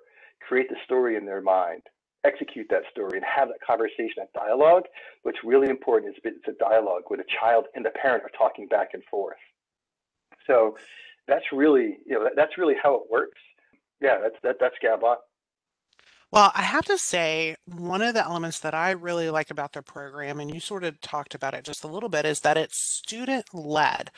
create 0.47 0.69
the 0.69 0.77
story 0.85 1.17
in 1.17 1.25
their 1.25 1.41
mind, 1.41 1.83
execute 2.25 2.65
that 2.69 2.83
story, 2.89 3.17
and 3.17 3.25
have 3.25 3.49
that 3.49 3.61
conversation, 3.61 4.15
that 4.17 4.33
dialogue. 4.33 4.83
What's 5.23 5.37
really 5.43 5.69
important 5.69 6.15
is 6.15 6.21
it's 6.23 6.47
a 6.47 6.63
dialogue 6.63 7.03
where 7.07 7.17
the 7.17 7.25
child 7.39 7.65
and 7.75 7.85
the 7.85 7.91
parent 7.91 8.23
are 8.23 8.31
talking 8.37 8.67
back 8.67 8.89
and 8.93 9.03
forth. 9.11 9.37
So 10.47 10.77
that's 11.27 11.45
really 11.51 11.97
you 12.05 12.13
know 12.13 12.29
that's 12.35 12.57
really 12.57 12.75
how 12.81 12.95
it 12.95 13.03
works. 13.11 13.41
Yeah, 13.99 14.19
that's 14.21 14.37
that, 14.43 14.55
that's 14.59 14.75
GabOn. 14.83 15.17
Well, 16.31 16.51
I 16.55 16.63
have 16.63 16.85
to 16.85 16.97
say, 16.97 17.55
one 17.65 18.01
of 18.01 18.13
the 18.13 18.23
elements 18.23 18.59
that 18.59 18.73
I 18.73 18.91
really 18.91 19.29
like 19.29 19.49
about 19.49 19.71
their 19.73 19.81
program, 19.81 20.39
and 20.39 20.53
you 20.53 20.59
sort 20.59 20.83
of 20.83 20.99
talked 20.99 21.33
about 21.33 21.53
it 21.53 21.63
just 21.63 21.83
a 21.85 21.87
little 21.87 22.09
bit, 22.09 22.25
is 22.25 22.41
that 22.41 22.57
it's 22.57 22.77
student 22.77 23.45
led. 23.53 24.11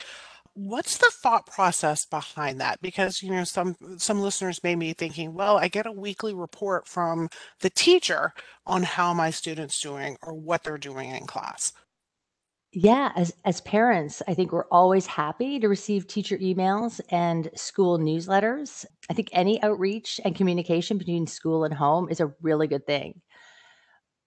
What's 0.54 0.98
the 0.98 1.10
thought 1.22 1.46
process 1.46 2.04
behind 2.06 2.60
that? 2.60 2.80
Because 2.82 3.22
you 3.22 3.30
know 3.30 3.44
some 3.44 3.76
some 3.98 4.20
listeners 4.20 4.62
may 4.64 4.74
be 4.74 4.92
thinking, 4.92 5.34
well, 5.34 5.58
I 5.58 5.68
get 5.68 5.86
a 5.86 5.92
weekly 5.92 6.34
report 6.34 6.88
from 6.88 7.28
the 7.60 7.70
teacher 7.70 8.32
on 8.66 8.82
how 8.82 9.14
my 9.14 9.30
students 9.30 9.80
doing 9.80 10.16
or 10.22 10.34
what 10.34 10.64
they're 10.64 10.78
doing 10.78 11.10
in 11.10 11.26
class. 11.26 11.72
Yeah, 12.72 13.10
as 13.16 13.34
as 13.44 13.60
parents, 13.62 14.22
I 14.28 14.34
think 14.34 14.52
we're 14.52 14.66
always 14.70 15.06
happy 15.06 15.58
to 15.58 15.68
receive 15.68 16.06
teacher 16.06 16.38
emails 16.38 17.00
and 17.10 17.50
school 17.56 17.98
newsletters. 17.98 18.84
I 19.10 19.14
think 19.14 19.28
any 19.32 19.60
outreach 19.62 20.20
and 20.24 20.36
communication 20.36 20.96
between 20.96 21.26
school 21.26 21.64
and 21.64 21.74
home 21.74 22.08
is 22.10 22.20
a 22.20 22.32
really 22.42 22.68
good 22.68 22.86
thing. 22.86 23.22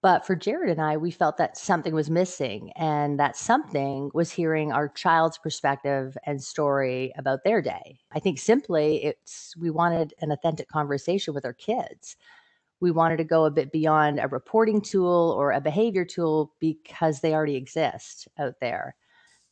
But 0.02 0.26
for 0.26 0.36
Jared 0.36 0.68
and 0.70 0.82
I, 0.82 0.98
we 0.98 1.10
felt 1.10 1.38
that 1.38 1.56
something 1.56 1.94
was 1.94 2.10
missing, 2.10 2.72
and 2.76 3.18
that 3.18 3.36
something 3.36 4.10
was 4.12 4.30
hearing 4.30 4.70
our 4.70 4.88
child's 4.88 5.38
perspective 5.38 6.16
and 6.26 6.42
story 6.42 7.12
about 7.16 7.42
their 7.42 7.62
day. 7.62 8.00
I 8.12 8.20
think 8.20 8.38
simply 8.38 9.02
it's 9.04 9.54
we 9.58 9.70
wanted 9.70 10.12
an 10.20 10.30
authentic 10.30 10.68
conversation 10.68 11.32
with 11.32 11.46
our 11.46 11.54
kids 11.54 12.16
we 12.80 12.90
wanted 12.90 13.16
to 13.18 13.24
go 13.24 13.44
a 13.44 13.50
bit 13.50 13.72
beyond 13.72 14.18
a 14.18 14.28
reporting 14.28 14.80
tool 14.80 15.34
or 15.38 15.52
a 15.52 15.60
behavior 15.60 16.04
tool 16.04 16.52
because 16.60 17.20
they 17.20 17.32
already 17.34 17.56
exist 17.56 18.28
out 18.38 18.54
there. 18.60 18.96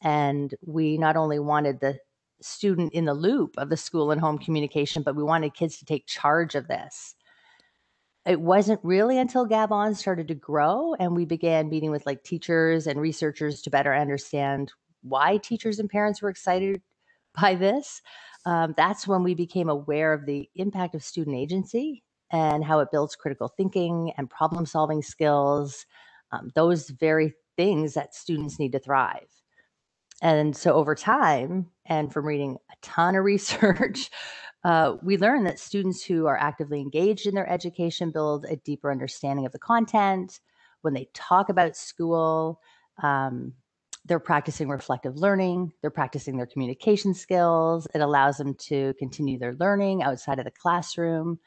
And 0.03 0.55
we 0.67 0.99
not 0.99 1.17
only 1.17 1.39
wanted 1.39 1.81
the 1.81 1.99
student 2.41 2.93
in 2.93 3.05
the 3.05 3.15
loop 3.15 3.55
of 3.57 3.71
the 3.71 3.77
school 3.77 4.11
and 4.11 4.21
home 4.21 4.39
communication, 4.39 5.03
but 5.03 5.17
we 5.17 5.23
wanted 5.23 5.55
kids 5.55 5.79
to 5.79 5.85
take 5.85 6.07
charge 6.07 6.55
of 6.55 6.69
this. 6.69 7.15
It 8.27 8.41
wasn't 8.41 8.81
really 8.83 9.19
until 9.19 9.49
GabOn 9.49 9.97
started 9.97 10.29
to 10.29 10.35
grow 10.35 10.95
and 10.95 11.15
we 11.15 11.25
began 11.25 11.69
meeting 11.69 11.91
with 11.91 12.07
like 12.07 12.23
teachers 12.23 12.87
and 12.87 13.01
researchers 13.01 13.63
to 13.63 13.71
better 13.71 13.95
understand 13.95 14.73
why 15.03 15.39
teachers 15.39 15.79
and 15.79 15.91
parents 15.91 16.23
were 16.23 16.29
excited 16.29 16.83
by 17.41 17.55
this. 17.55 18.01
Um, 18.45 18.75
that's 18.77 19.07
when 19.07 19.23
we 19.23 19.35
became 19.35 19.69
aware 19.69 20.13
of 20.13 20.27
the 20.27 20.49
impact 20.55 20.95
of 20.95 21.03
student 21.03 21.37
agency 21.37 22.03
and 22.33 22.65
how 22.65 22.81
it 22.81 22.91
builds 22.91 23.15
critical 23.15 23.49
thinking 23.49 24.13
and 24.17 24.29
problem 24.29 24.67
solving 24.67 25.03
skills, 25.03 25.87
um, 26.33 26.51
those 26.55 26.91
very 26.91 27.35
things 27.57 27.95
that 27.95 28.15
students 28.15 28.59
need 28.59 28.73
to 28.73 28.79
thrive. 28.79 29.29
And 30.23 30.57
so 30.57 30.73
over 30.73 30.95
time, 30.95 31.67
and 31.85 32.13
from 32.13 32.27
reading 32.27 32.57
a 32.71 32.75
ton 32.81 33.17
of 33.17 33.25
research, 33.27 34.11
uh, 34.65 34.95
we 35.03 35.19
learn 35.19 35.45
that 35.45 35.59
students 35.59 36.05
who 36.05 36.27
are 36.27 36.39
actively 36.39 36.81
engaged 36.81 37.27
in 37.27 37.35
their 37.35 37.49
education 37.49 38.13
build 38.13 38.47
a 38.47 38.57
deeper 38.57 38.91
understanding 38.91 39.45
of 39.45 39.53
the 39.53 39.59
content. 39.59 40.41
When 40.83 40.95
they 40.95 41.09
talk 41.13 41.49
about 41.49 41.77
school, 41.77 42.61
um, 43.03 43.55
they're 44.05 44.21
practicing 44.21 44.69
reflective 44.69 45.17
learning, 45.17 45.73
they're 45.81 45.91
practicing 45.91 46.37
their 46.37 46.47
communication 46.47 47.15
skills. 47.15 47.87
It 47.95 48.01
allows 48.01 48.37
them 48.37 48.55
to 48.55 48.95
continue 48.99 49.39
their 49.39 49.55
learning 49.55 50.03
outside 50.03 50.39
of 50.39 50.45
the 50.45 50.51
classroom. 50.51 51.39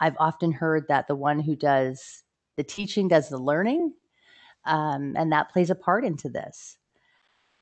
I've 0.00 0.16
often 0.18 0.52
heard 0.52 0.88
that 0.88 1.06
the 1.06 1.16
one 1.16 1.40
who 1.40 1.54
does 1.54 2.24
the 2.56 2.64
teaching 2.64 3.08
does 3.08 3.28
the 3.28 3.38
learning, 3.38 3.92
um, 4.64 5.14
and 5.16 5.32
that 5.32 5.50
plays 5.50 5.70
a 5.70 5.74
part 5.74 6.04
into 6.04 6.28
this. 6.28 6.78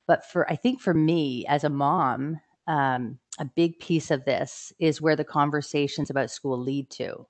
But 0.07 0.25
for 0.25 0.51
I 0.51 0.57
think 0.57 0.81
for 0.81 0.95
me 0.95 1.45
as 1.47 1.65
a 1.65 1.69
mom, 1.71 2.41
um, 2.67 3.19
a 3.39 3.45
big 3.45 3.79
piece 3.79 4.11
of 4.11 4.25
this 4.25 4.73
is 4.79 5.01
where 5.01 5.17
the 5.17 5.25
conversations 5.25 6.11
about 6.11 6.31
school 6.31 6.59
lead 6.59 6.91
to. 6.91 7.27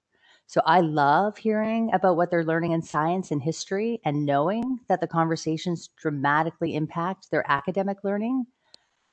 So 0.46 0.62
I 0.64 0.80
love 0.80 1.36
hearing 1.36 1.90
about 1.92 2.16
what 2.16 2.30
they're 2.30 2.44
learning 2.44 2.72
in 2.72 2.80
science 2.80 3.30
and 3.30 3.42
history 3.42 4.00
and 4.04 4.24
knowing 4.24 4.80
that 4.88 5.00
the 5.00 5.06
conversations 5.06 5.90
dramatically 5.96 6.74
impact 6.74 7.30
their 7.30 7.44
academic 7.50 7.98
learning. 8.02 8.46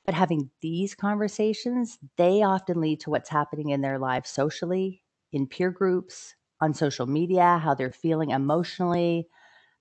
But 0.06 0.14
having 0.14 0.50
these 0.62 0.94
conversations, 0.94 1.98
they 2.16 2.42
often 2.42 2.80
lead 2.80 3.00
to 3.00 3.10
what's 3.10 3.28
happening 3.28 3.68
in 3.68 3.82
their 3.82 3.98
lives 3.98 4.30
socially, 4.30 5.02
in 5.32 5.46
peer 5.46 5.70
groups, 5.70 6.34
on 6.60 6.74
social 6.74 7.06
media, 7.06 7.58
how 7.62 7.74
they're 7.74 7.92
feeling 7.92 8.30
emotionally, 8.30 9.28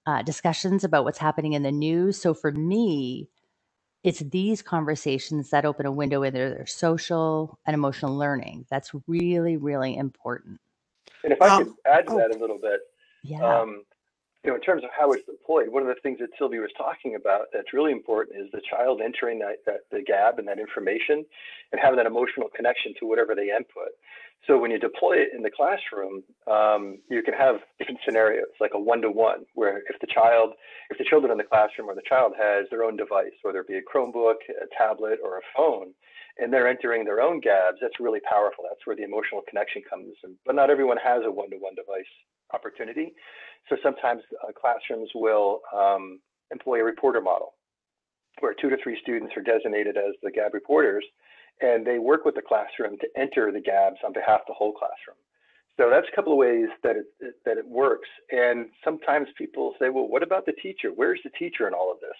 uh, 0.06 0.22
discussions 0.22 0.84
about 0.84 1.04
what's 1.04 1.18
happening 1.18 1.54
in 1.54 1.64
the 1.64 1.72
news. 1.72 2.22
So 2.22 2.34
for 2.34 2.52
me, 2.52 3.30
it's 4.04 4.20
these 4.20 4.62
conversations 4.62 5.50
that 5.50 5.66
open 5.66 5.86
a 5.86 5.92
window 5.92 6.24
into 6.24 6.38
their 6.38 6.66
social 6.66 7.60
and 7.66 7.74
emotional 7.74 8.16
learning. 8.16 8.66
That's 8.70 8.92
really, 9.08 9.58
really 9.58 9.98
important. 9.98 10.60
And 11.24 11.34
if 11.34 11.42
I 11.42 11.48
um, 11.48 11.64
could 11.64 11.74
add 11.88 12.08
to 12.08 12.14
oh, 12.14 12.18
that 12.18 12.36
a 12.36 12.38
little 12.38 12.60
bit, 12.60 12.82
yeah. 13.24 13.62
Um, 13.62 13.84
you 14.46 14.52
know, 14.52 14.56
in 14.56 14.62
terms 14.62 14.84
of 14.84 14.92
how 14.96 15.12
it's 15.12 15.26
deployed, 15.26 15.70
one 15.70 15.82
of 15.82 15.90
the 15.90 16.00
things 16.04 16.20
that 16.20 16.30
Sylvia 16.38 16.62
was 16.62 16.70
talking 16.78 17.16
about 17.16 17.48
that's 17.52 17.74
really 17.74 17.92
important 17.92 18.38
is 18.38 18.46
the 18.52 18.62
child 18.62 19.02
entering 19.02 19.40
that, 19.40 19.66
that 19.66 19.90
the 19.90 20.04
gab 20.06 20.38
and 20.38 20.48
that 20.48 20.60
information 20.60 21.26
and 21.72 21.82
having 21.82 21.98
that 21.98 22.06
emotional 22.06 22.50
connection 22.56 22.94
to 23.00 23.08
whatever 23.08 23.34
they 23.34 23.50
input. 23.50 23.90
So 24.46 24.60
when 24.60 24.70
you 24.70 24.78
deploy 24.78 25.18
it 25.18 25.30
in 25.34 25.42
the 25.42 25.50
classroom, 25.50 26.22
um, 26.46 27.00
you 27.10 27.24
can 27.24 27.34
have 27.34 27.56
different 27.80 28.02
scenarios, 28.06 28.54
like 28.62 28.74
a 28.76 28.80
one-to-one, 28.80 29.50
where 29.56 29.80
if 29.90 29.98
the 30.00 30.06
child, 30.14 30.54
if 30.92 31.00
the 31.00 31.10
children 31.10 31.32
in 31.32 31.40
the 31.40 31.50
classroom 31.50 31.90
or 31.90 31.96
the 31.96 32.06
child 32.08 32.34
has 32.38 32.70
their 32.70 32.84
own 32.84 32.96
device, 32.96 33.34
whether 33.42 33.62
it 33.62 33.68
be 33.68 33.82
a 33.82 33.82
Chromebook, 33.82 34.46
a 34.62 34.70
tablet, 34.78 35.18
or 35.24 35.40
a 35.40 35.48
phone, 35.58 35.90
and 36.38 36.54
they're 36.54 36.68
entering 36.68 37.04
their 37.04 37.22
own 37.22 37.40
gabs, 37.40 37.78
that's 37.82 38.00
really 38.00 38.22
powerful. 38.30 38.64
That's 38.70 38.86
where 38.86 38.96
the 38.96 39.10
emotional 39.10 39.42
connection 39.50 39.82
comes. 39.90 40.14
In. 40.24 40.36
But 40.46 40.54
not 40.54 40.70
everyone 40.70 40.98
has 41.04 41.24
a 41.26 41.32
one-to-one 41.32 41.74
device 41.74 42.14
opportunity. 42.54 43.14
So 43.70 43.78
sometimes 43.82 44.22
uh, 44.44 44.52
classrooms 44.60 45.10
will 45.16 45.62
um, 45.76 46.20
employ 46.52 46.82
a 46.82 46.84
reporter 46.84 47.22
model, 47.22 47.54
where 48.40 48.54
two 48.54 48.70
to 48.70 48.78
three 48.84 48.98
students 49.02 49.34
are 49.36 49.42
designated 49.42 49.98
as 49.98 50.14
the 50.22 50.32
gab 50.32 50.54
reporters, 50.54 51.06
and 51.62 51.86
they 51.86 52.00
work 52.00 52.26
with 52.26 52.36
the 52.36 52.42
classroom 52.42 52.98
to 53.00 53.08
enter 53.16 53.52
the 53.52 53.62
gabs 53.62 53.98
on 54.06 54.14
behalf 54.14 54.42
of 54.42 54.48
the 54.48 54.54
whole 54.54 54.74
classroom. 54.74 55.18
So 55.78 55.90
that's 55.90 56.08
a 56.12 56.16
couple 56.16 56.32
of 56.32 56.38
ways 56.38 56.68
that 56.84 56.96
it, 56.96 57.06
that 57.46 57.58
it 57.58 57.68
works. 57.68 58.08
And 58.32 58.68
sometimes 58.84 59.28
people 59.38 59.74
say, 59.80 59.90
well, 59.90 60.08
what 60.08 60.24
about 60.24 60.46
the 60.46 60.54
teacher? 60.54 60.90
Where's 60.96 61.20
the 61.24 61.32
teacher 61.32 61.68
in 61.68 61.74
all 61.74 61.92
of 61.92 62.00
this? 62.00 62.18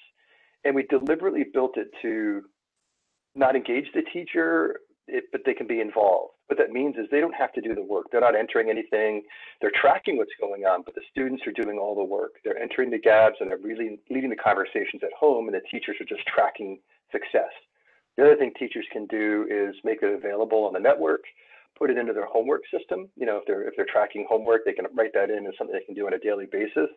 And 0.66 0.76
we 0.76 0.84
deliberately 0.84 1.46
built 1.54 1.78
it 1.78 1.88
to 2.02 2.42
not 3.34 3.56
engage 3.56 3.86
the 3.94 4.02
teacher, 4.14 4.80
it, 5.08 5.26
but 5.32 5.42
they 5.46 5.54
can 5.54 5.68
be 5.68 5.80
involved. 5.80 6.34
What 6.48 6.60
that 6.60 6.72
means 6.72 6.96
is 6.98 7.08
they 7.10 7.22
don't 7.22 7.34
have 7.34 7.54
to 7.54 7.62
do 7.62 7.74
the 7.74 7.82
work. 7.82 8.06
They're 8.12 8.22
not 8.22 8.36
entering 8.36 8.70
anything. 8.70 9.24
They're 9.62 9.72
tracking 9.74 10.18
what's 10.18 10.36
going 10.40 10.64
on, 10.66 10.84
but 10.86 10.94
the 10.94 11.02
students 11.12 11.44
are 11.48 11.52
doing 11.52 11.80
all 11.80 11.96
the 11.96 12.04
work. 12.04 12.34
They're 12.44 12.58
entering 12.58 12.92
the 12.92 13.00
gabs 13.00 13.38
and 13.40 13.50
they're 13.50 13.58
really 13.58 14.00
leading 14.12 14.30
the 14.30 14.36
conversations 14.36 15.02
at 15.04 15.14
home, 15.20 15.48
and 15.48 15.56
the 15.56 15.62
teachers 15.72 15.98
are 16.00 16.06
just 16.06 16.26
tracking 16.28 16.80
success. 17.12 17.50
The 18.18 18.24
other 18.24 18.36
thing 18.36 18.54
teachers 18.58 18.86
can 18.94 19.08
do 19.08 19.48
is 19.50 19.76
make 19.84 20.00
it 20.02 20.14
available 20.14 20.66
on 20.66 20.74
the 20.74 20.80
network, 20.80 21.24
put 21.78 21.90
it 21.90 21.98
into 21.98 22.14
their 22.14 22.28
homework 22.28 22.62
system. 22.72 23.10
You 23.18 23.26
know, 23.26 23.38
if 23.38 23.46
they're 23.48 23.68
if 23.68 23.74
they're 23.76 23.88
tracking 23.92 24.26
homework, 24.30 24.66
they 24.66 24.74
can 24.74 24.86
write 24.94 25.14
that 25.14 25.30
in 25.30 25.48
as 25.48 25.54
something 25.58 25.76
they 25.76 25.86
can 25.86 25.96
do 25.96 26.08
on 26.08 26.14
a 26.14 26.20
daily 26.20 26.46
basis, 26.46 26.90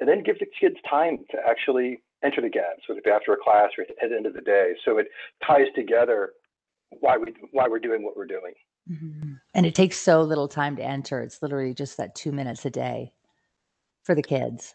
and 0.00 0.08
then 0.08 0.22
give 0.22 0.38
the 0.38 0.46
kids 0.58 0.76
time 0.88 1.18
to 1.30 1.38
actually 1.46 2.00
enter 2.24 2.40
the 2.40 2.48
gabs, 2.48 2.82
whether 2.86 3.00
it 3.00 3.04
be 3.04 3.10
after 3.10 3.32
a 3.32 3.36
class 3.36 3.70
or 3.76 3.82
at 3.82 4.10
the 4.10 4.16
end 4.16 4.26
of 4.26 4.34
the 4.34 4.40
day. 4.40 4.72
So 4.84 4.98
it 4.98 5.08
ties 5.46 5.66
together 5.74 6.32
why 7.00 7.18
we 7.18 7.34
why 7.50 7.68
we're 7.68 7.78
doing 7.78 8.02
what 8.04 8.16
we're 8.16 8.26
doing. 8.26 8.54
Mm-hmm. 8.90 9.34
And 9.54 9.66
it 9.66 9.74
takes 9.74 9.98
so 9.98 10.22
little 10.22 10.48
time 10.48 10.76
to 10.76 10.84
enter. 10.84 11.20
It's 11.20 11.42
literally 11.42 11.74
just 11.74 11.96
that 11.98 12.14
two 12.14 12.32
minutes 12.32 12.64
a 12.64 12.70
day 12.70 13.12
for 14.02 14.14
the 14.14 14.22
kids. 14.22 14.74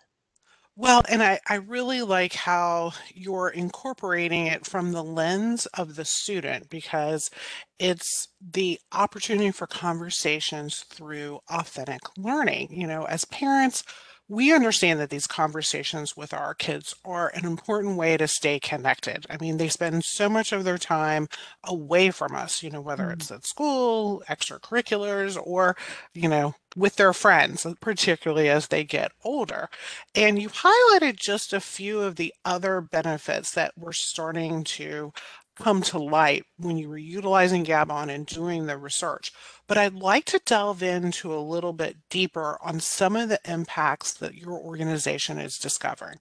Well, 0.80 1.02
and 1.10 1.24
I, 1.24 1.40
I 1.50 1.56
really 1.56 2.04
like 2.04 2.34
how 2.34 2.94
you're 3.12 3.50
incorporating 3.50 4.46
it 4.46 4.64
from 4.64 4.92
the 4.92 5.04
lens 5.04 5.66
of 5.74 5.96
the 5.96 6.06
student 6.06 6.70
because 6.70 7.32
it's 7.80 8.28
the 8.40 8.80
opportunity 8.92 9.50
for 9.50 9.66
conversations 9.66 10.82
through 10.82 11.40
authentic 11.50 12.02
learning. 12.16 12.68
You 12.70 12.86
know, 12.86 13.06
as 13.06 13.26
parents, 13.26 13.84
we 14.30 14.54
understand 14.54 15.00
that 15.00 15.10
these 15.10 15.28
conversations 15.28 16.18
with 16.18 16.34
our 16.34 16.54
kids 16.54 16.94
are 17.06 17.32
an 17.34 17.46
important 17.46 17.96
way 17.96 18.18
to 18.18 18.28
stay 18.28 18.60
connected. 18.60 19.26
I 19.30 19.38
mean, 19.40 19.58
they 19.58 19.70
spend 19.70 20.04
so 20.04 20.28
much 20.28 20.52
of 20.52 20.66
their 20.66 20.78
time 20.78 21.30
away 21.64 22.12
from 22.12 22.36
us, 22.36 22.62
you 22.62 22.70
know, 22.70 22.82
whether 22.82 23.06
mm. 23.06 23.14
it's 23.14 23.32
at 23.32 23.46
school, 23.46 24.24
extracurriculars, 24.30 25.40
or, 25.42 25.78
you 26.14 26.28
know, 26.28 26.56
with 26.76 26.98
their 26.98 27.14
friends, 27.14 27.66
particularly 27.80 28.50
as 28.50 28.68
they 28.68 28.84
get 28.84 29.12
older. 29.24 29.70
And 30.14 30.42
you 30.42 30.50
highlighted 30.50 31.16
just 31.16 31.54
a 31.54 31.62
few 31.62 32.02
of 32.02 32.18
the 32.18 32.34
other 32.44 32.82
benefits 32.82 33.52
that 33.52 33.72
we're 33.78 33.94
starting 33.94 34.64
to 34.66 35.14
come 35.60 35.82
to 35.84 36.00
light 36.00 36.46
when 36.58 36.78
you 36.78 36.90
were 36.90 36.98
utilizing 36.98 37.66
GabOn 37.66 38.10
and 38.10 38.26
doing 38.26 38.66
the 38.66 38.78
research. 38.78 39.32
But 39.68 39.78
I'd 39.78 39.94
like 39.94 40.26
to 40.26 40.42
delve 40.46 40.84
into 40.84 41.34
a 41.34 41.40
little 41.40 41.74
bit 41.74 41.98
deeper 42.10 42.58
on 42.62 42.80
some 42.80 43.16
of 43.16 43.30
the 43.30 43.40
impacts 43.46 44.14
that 44.14 44.36
your 44.36 44.54
organization 44.54 45.38
is 45.38 45.58
discovering. 45.58 46.20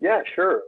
Yeah, 0.00 0.22
sure. 0.34 0.62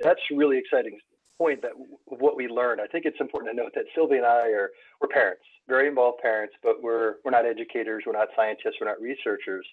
That's 0.00 0.20
really 0.30 0.58
exciting 0.58 0.98
point 1.38 1.62
that 1.62 1.72
what 2.06 2.36
we 2.36 2.48
learned. 2.48 2.80
I 2.80 2.86
think 2.86 3.04
it's 3.04 3.20
important 3.20 3.52
to 3.52 3.56
note 3.56 3.72
that 3.74 3.84
Sylvia 3.94 4.18
and 4.18 4.26
I 4.26 4.48
are 4.48 4.70
we're 5.00 5.08
parents, 5.08 5.42
very 5.68 5.86
involved 5.88 6.20
parents, 6.20 6.54
but 6.62 6.82
we're 6.82 7.14
we're 7.24 7.30
not 7.30 7.46
educators, 7.46 8.02
we're 8.06 8.12
not 8.12 8.28
scientists, 8.34 8.74
we're 8.80 8.88
not 8.88 9.00
researchers. 9.00 9.64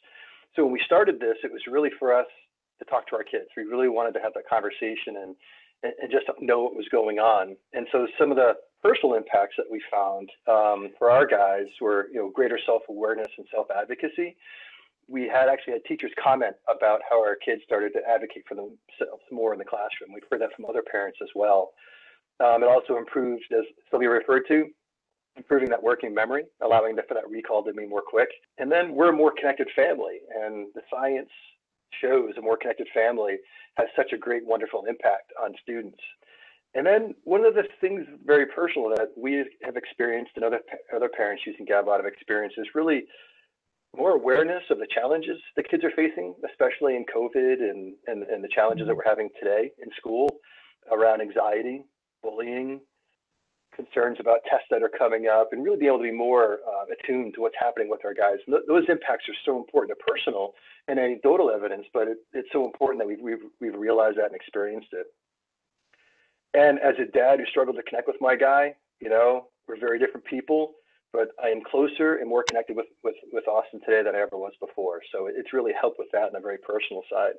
So 0.55 0.63
when 0.63 0.71
we 0.71 0.81
started 0.85 1.19
this, 1.19 1.37
it 1.43 1.51
was 1.51 1.61
really 1.69 1.89
for 1.97 2.13
us 2.13 2.27
to 2.79 2.85
talk 2.85 3.07
to 3.07 3.15
our 3.15 3.23
kids. 3.23 3.49
We 3.57 3.63
really 3.63 3.89
wanted 3.89 4.13
to 4.13 4.19
have 4.21 4.33
that 4.35 4.47
conversation 4.47 5.17
and 5.83 5.93
and, 6.01 6.11
just 6.11 6.25
know 6.39 6.63
what 6.63 6.75
was 6.75 6.87
going 6.91 7.19
on. 7.19 7.55
And 7.73 7.87
so 7.91 8.07
some 8.19 8.31
of 8.31 8.37
the 8.37 8.53
personal 8.81 9.15
impacts 9.15 9.55
that 9.57 9.65
we 9.69 9.81
found 9.91 10.29
um, 10.47 10.91
for 10.97 11.09
our 11.09 11.25
guys 11.25 11.65
were, 11.81 12.07
you 12.11 12.19
know, 12.19 12.29
greater 12.29 12.59
self-awareness 12.65 13.27
and 13.37 13.47
self-advocacy. 13.51 14.35
We 15.07 15.27
had 15.27 15.49
actually 15.49 15.73
had 15.73 15.85
teachers 15.85 16.11
comment 16.21 16.55
about 16.67 17.01
how 17.09 17.19
our 17.21 17.35
kids 17.35 17.61
started 17.65 17.93
to 17.93 17.99
advocate 18.07 18.43
for 18.47 18.55
themselves 18.55 19.23
more 19.31 19.53
in 19.53 19.59
the 19.59 19.65
classroom. 19.65 20.13
We've 20.13 20.23
heard 20.31 20.41
that 20.41 20.55
from 20.55 20.65
other 20.65 20.83
parents 20.89 21.19
as 21.21 21.29
well. 21.35 21.71
Um, 22.39 22.63
it 22.63 22.67
also 22.67 22.97
improved, 22.97 23.45
as 23.57 23.65
Sylvia 23.89 24.09
referred 24.09 24.43
to, 24.49 24.65
improving 25.37 25.69
that 25.69 25.81
working 25.81 26.13
memory, 26.13 26.43
allowing 26.61 26.95
for 27.07 27.13
that 27.13 27.29
recall 27.29 27.63
to 27.63 27.73
be 27.73 27.87
more 27.87 28.01
quick. 28.05 28.29
And 28.57 28.71
then 28.71 28.95
we're 28.95 29.09
a 29.09 29.15
more 29.15 29.33
connected 29.37 29.67
family, 29.75 30.19
and 30.43 30.67
the 30.73 30.81
science 30.91 31.29
shows 32.01 32.33
a 32.37 32.41
more 32.41 32.57
connected 32.57 32.87
family 32.93 33.37
has 33.77 33.87
such 33.95 34.13
a 34.13 34.17
great, 34.17 34.45
wonderful 34.45 34.85
impact 34.87 35.31
on 35.41 35.53
students. 35.61 35.99
And 36.73 36.85
then 36.85 37.15
one 37.23 37.45
of 37.45 37.55
the 37.55 37.63
things 37.79 38.05
very 38.25 38.45
personal 38.45 38.89
that 38.89 39.09
we 39.17 39.45
have 39.63 39.77
experienced 39.77 40.31
and 40.35 40.43
other 40.43 40.59
other 40.93 41.09
parents 41.09 41.43
using 41.45 41.65
GabOn 41.65 41.97
have 41.97 42.05
experienced 42.05 42.57
is 42.57 42.67
really 42.75 43.05
more 43.95 44.11
awareness 44.11 44.63
of 44.69 44.79
the 44.79 44.87
challenges 44.93 45.37
the 45.55 45.63
kids 45.63 45.83
are 45.85 45.91
facing, 45.95 46.35
especially 46.49 46.97
in 46.97 47.05
COVID 47.05 47.61
and, 47.61 47.93
and, 48.07 48.23
and 48.23 48.43
the 48.43 48.49
challenges 48.49 48.87
that 48.87 48.95
we're 48.95 49.05
having 49.05 49.29
today 49.39 49.71
in 49.81 49.89
school 49.97 50.29
around 50.91 51.21
anxiety, 51.21 51.85
bullying, 52.21 52.81
concerns 53.75 54.17
about 54.19 54.39
tests 54.49 54.67
that 54.71 54.81
are 54.81 54.89
coming 54.89 55.27
up 55.27 55.49
and 55.51 55.63
really 55.63 55.77
be 55.77 55.87
able 55.87 55.97
to 55.97 56.03
be 56.03 56.11
more 56.11 56.59
uh, 56.67 56.85
attuned 56.93 57.33
to 57.35 57.41
what's 57.41 57.55
happening 57.59 57.89
with 57.89 58.05
our 58.05 58.13
guys. 58.13 58.37
Th- 58.45 58.61
those 58.67 58.85
impacts 58.89 59.27
are 59.29 59.35
so 59.45 59.57
important 59.57 59.97
to 59.97 60.03
personal 60.05 60.53
and 60.87 60.99
anecdotal 60.99 61.51
evidence, 61.51 61.85
but 61.93 62.07
it, 62.07 62.17
it's 62.33 62.49
so 62.51 62.65
important 62.65 63.01
that 63.01 63.07
we've, 63.07 63.21
we've, 63.21 63.45
we've 63.59 63.75
realized 63.75 64.17
that 64.17 64.25
and 64.25 64.35
experienced 64.35 64.89
it. 64.93 65.07
And 66.53 66.79
as 66.79 66.95
a 66.99 67.05
dad 67.05 67.39
who 67.39 67.45
struggled 67.45 67.75
to 67.75 67.83
connect 67.83 68.07
with 68.07 68.17
my 68.21 68.35
guy, 68.35 68.75
you 69.01 69.09
know, 69.09 69.47
we're 69.67 69.79
very 69.79 69.99
different 69.99 70.25
people, 70.25 70.75
but 71.11 71.29
I 71.43 71.49
am 71.49 71.61
closer 71.61 72.15
and 72.15 72.29
more 72.29 72.43
connected 72.43 72.75
with, 72.75 72.87
with, 73.03 73.15
with 73.33 73.47
Austin 73.47 73.81
today 73.81 74.03
than 74.03 74.15
I 74.15 74.19
ever 74.19 74.37
was 74.37 74.53
before. 74.59 75.01
So 75.11 75.27
it's 75.27 75.53
really 75.53 75.73
helped 75.79 75.99
with 75.99 76.07
that 76.13 76.29
on 76.29 76.35
a 76.35 76.39
very 76.39 76.57
personal 76.57 77.03
side. 77.11 77.33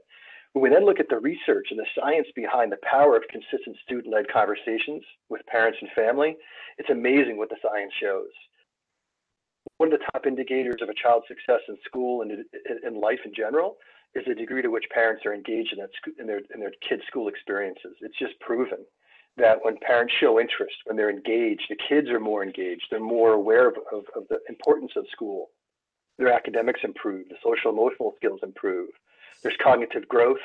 When 0.53 0.63
we 0.63 0.71
then 0.71 0.87
look 0.87 1.01
at 1.01 1.09
the 1.09 1.19
research 1.19 1.69
and 1.71 1.79
the 1.79 1.87
science 1.99 2.29
behind 2.35 2.73
the 2.73 2.79
power 2.83 3.17
of 3.17 3.25
consistent 3.29 3.77
student 3.85 4.13
led 4.13 4.29
conversations 4.33 5.03
with 5.29 5.45
parents 5.47 5.79
and 5.81 5.91
family, 5.93 6.37
it's 6.79 6.91
amazing 6.91 7.37
what 7.37 7.51
the 7.51 7.57
science 7.63 7.93
shows. 8.01 8.31
One 9.79 9.93
of 9.93 9.99
the 9.99 10.07
top 10.13 10.27
indicators 10.27 10.81
of 10.81 10.89
a 10.89 10.95
child's 10.95 11.29
success 11.29 11.61
in 11.69 11.77
school 11.85 12.23
and 12.23 12.45
in 12.85 13.01
life 13.01 13.21
in 13.25 13.35
general 13.35 13.77
is 14.15 14.25
the 14.27 14.35
degree 14.35 14.63
to 14.63 14.71
which 14.71 14.89
parents 14.91 15.27
are 15.27 15.35
engaged 15.35 15.75
in, 15.75 15.79
that, 15.79 15.91
in, 16.19 16.27
their, 16.27 16.41
in 16.55 16.61
their 16.61 16.73
kids' 16.89 17.03
school 17.07 17.29
experiences. 17.29 17.93
It's 18.01 18.19
just 18.19 18.41
proven 18.41 18.87
that 19.37 19.59
when 19.63 19.77
parents 19.79 20.15
show 20.19 20.41
interest, 20.41 20.77
when 20.85 20.97
they're 20.97 21.11
engaged, 21.11 21.65
the 21.69 21.77
kids 21.77 22.09
are 22.09 22.21
more 22.21 22.43
engaged, 22.43 22.87
they're 22.91 23.01
more 23.01 23.33
aware 23.33 23.69
of, 23.69 23.77
of, 23.93 24.05
of 24.15 24.27
the 24.31 24.39
importance 24.49 24.93
of 24.97 25.05
school. 25.13 25.51
Their 26.19 26.33
academics 26.33 26.81
improve, 26.83 27.29
the 27.29 27.37
social 27.45 27.71
emotional 27.71 28.15
skills 28.17 28.41
improve, 28.43 28.89
there's 29.43 29.57
cognitive 29.63 30.09
growth, 30.09 30.41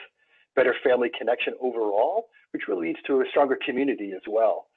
better 0.55 0.75
family 0.83 1.09
connection 1.17 1.53
overall, 1.61 2.27
which 2.51 2.63
really 2.67 2.89
leads 2.89 2.99
to 3.07 3.21
a 3.21 3.25
stronger 3.29 3.57
community 3.65 4.11
as 4.13 4.21
well. 4.27 4.67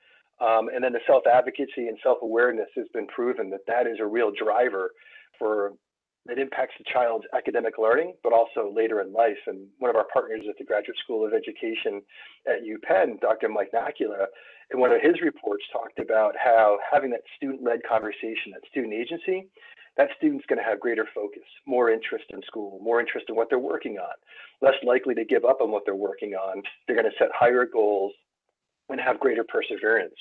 Um, 0.40 0.68
and 0.75 0.83
then 0.83 0.92
the 0.92 1.00
self 1.06 1.25
advocacy 1.26 1.88
and 1.88 1.99
self 2.02 2.18
awareness 2.23 2.68
has 2.76 2.87
been 2.92 3.06
proven 3.06 3.50
that 3.50 3.66
that 3.66 3.87
is 3.87 3.99
a 4.00 4.06
real 4.06 4.33
driver 4.33 4.90
for 5.38 5.73
that 6.26 6.38
impacts 6.38 6.75
the 6.78 6.85
child's 6.90 7.26
academic 7.37 7.76
learning, 7.78 8.14
but 8.23 8.33
also 8.33 8.73
later 8.75 9.00
in 9.00 9.12
life. 9.12 9.37
And 9.47 9.66
one 9.78 9.90
of 9.90 9.97
our 9.97 10.07
partners 10.12 10.43
at 10.49 10.57
the 10.59 10.64
Graduate 10.64 10.97
School 11.04 11.26
of 11.26 11.35
Education 11.35 12.00
at 12.47 12.64
UPenn, 12.64 13.21
Dr. 13.21 13.49
Mike 13.49 13.73
Nakkula, 13.75 14.26
in 14.73 14.81
one 14.81 14.90
of 14.90 15.02
his 15.02 15.21
reports 15.21 15.64
talked 15.71 15.99
about 15.99 16.35
how 16.43 16.78
having 16.90 17.11
that 17.11 17.21
student-led 17.37 17.81
conversation, 17.87 18.52
that 18.52 18.62
student 18.71 18.95
agency, 18.95 19.49
that 19.99 20.09
student's 20.16 20.47
going 20.47 20.59
to 20.59 20.64
have 20.64 20.81
greater 20.81 21.07
focus, 21.14 21.45
more 21.66 21.90
interest 21.90 22.25
in 22.31 22.40
school, 22.47 22.81
more 22.83 23.00
interest 23.00 23.26
in 23.28 23.37
what 23.37 23.49
they're 23.50 23.59
working 23.59 23.99
on, 23.99 24.14
less 24.62 24.75
likely 24.83 25.14
to 25.14 25.25
give 25.25 25.45
up 25.45 25.61
on 25.61 25.71
what 25.71 25.83
they're 25.85 25.95
working 25.95 26.33
on. 26.33 26.62
They're 26.87 26.97
going 26.97 27.11
to 27.11 27.16
set 27.19 27.28
higher 27.38 27.66
goals 27.71 28.12
and 28.88 28.99
have 29.00 29.21
greater 29.21 29.45
perseverance. 29.45 30.16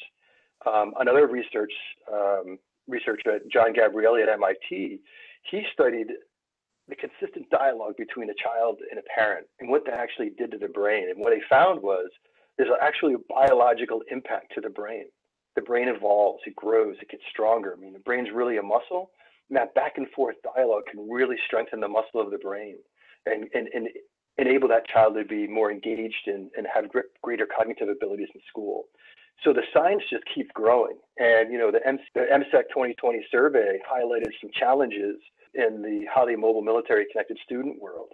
Um, 0.66 0.94
another 1.00 1.28
research 1.28 1.74
um, 2.12 2.60
researcher, 2.88 3.40
John 3.52 3.74
Gabrieli 3.74 4.24
at 4.24 4.30
MIT, 4.30 5.00
he 5.44 5.64
studied 5.74 6.08
the 6.88 6.96
consistent 6.96 7.50
dialogue 7.50 7.96
between 7.98 8.30
a 8.30 8.34
child 8.34 8.80
and 8.90 9.00
a 9.00 9.04
parent 9.16 9.48
and 9.60 9.70
what 9.70 9.86
that 9.86 9.94
actually 9.94 10.32
did 10.38 10.52
to 10.52 10.58
the 10.58 10.68
brain. 10.68 11.10
And 11.10 11.20
what 11.20 11.34
he 11.34 11.42
found 11.50 11.82
was 11.82 12.10
there's 12.58 12.70
actually 12.82 13.14
a 13.14 13.34
biological 13.34 14.02
impact 14.12 14.54
to 14.56 14.62
the 14.62 14.70
brain. 14.70 15.06
The 15.56 15.62
brain 15.62 15.88
evolves, 15.88 16.44
it 16.46 16.56
grows, 16.56 16.96
it 17.02 17.10
gets 17.10 17.24
stronger. 17.30 17.76
I 17.78 17.80
mean, 17.80 17.94
the 17.94 18.00
brain's 18.00 18.30
really 18.34 18.58
a 18.58 18.64
muscle, 18.64 19.12
and 19.50 19.58
that 19.58 19.76
back 19.76 19.94
and 19.98 20.10
forth 20.12 20.36
dialogue 20.56 20.84
can 20.92 21.08
really 21.10 21.38
strengthen 21.46 21.80
the 21.80 21.88
muscle 21.88 22.20
of 22.20 22.32
the 22.32 22.38
brain 22.38 22.78
and, 23.26 23.48
and, 23.54 23.70
and 23.74 23.88
enable 24.38 24.68
that 24.68 24.88
child 24.88 25.16
to 25.16 25.24
be 25.24 25.48
more 25.48 25.72
engaged 25.72 26.28
and, 26.28 26.50
and 26.58 26.68
have 26.74 26.86
greater 27.22 27.46
cognitive 27.46 27.88
abilities 27.88 28.30
in 28.34 28.42
school. 28.50 28.86
So 29.44 29.52
the 29.52 29.64
science 29.74 30.04
just 30.10 30.24
keeps 30.34 30.50
growing. 30.54 30.98
And, 31.18 31.52
you 31.52 31.58
know, 31.58 31.72
the, 31.72 31.80
the 32.16 32.22
MCEC 32.22 32.70
2020 32.70 33.26
survey 33.32 33.80
highlighted 33.90 34.32
some 34.40 34.52
challenges 34.58 35.18
in 35.54 35.82
the 35.82 36.06
highly 36.12 36.36
mobile 36.36 36.62
military 36.62 37.06
connected 37.12 37.38
student 37.44 37.82
world 37.82 38.10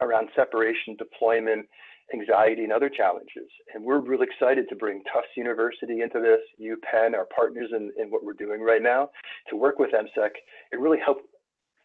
around 0.00 0.28
separation, 0.34 0.96
deployment, 0.96 1.66
anxiety, 2.12 2.64
and 2.64 2.72
other 2.72 2.88
challenges. 2.88 3.48
And 3.74 3.84
we're 3.84 4.00
really 4.00 4.26
excited 4.26 4.68
to 4.68 4.76
bring 4.76 5.02
Tufts 5.12 5.36
University 5.36 6.00
into 6.00 6.20
this, 6.20 6.40
UPenn, 6.60 7.14
our 7.14 7.26
partners 7.34 7.70
in, 7.72 7.92
in 7.98 8.10
what 8.10 8.24
we're 8.24 8.32
doing 8.32 8.60
right 8.60 8.82
now, 8.82 9.10
to 9.48 9.56
work 9.56 9.78
with 9.78 9.90
MCEC 9.90 10.30
and 10.72 10.82
really 10.82 10.98
help 11.04 11.18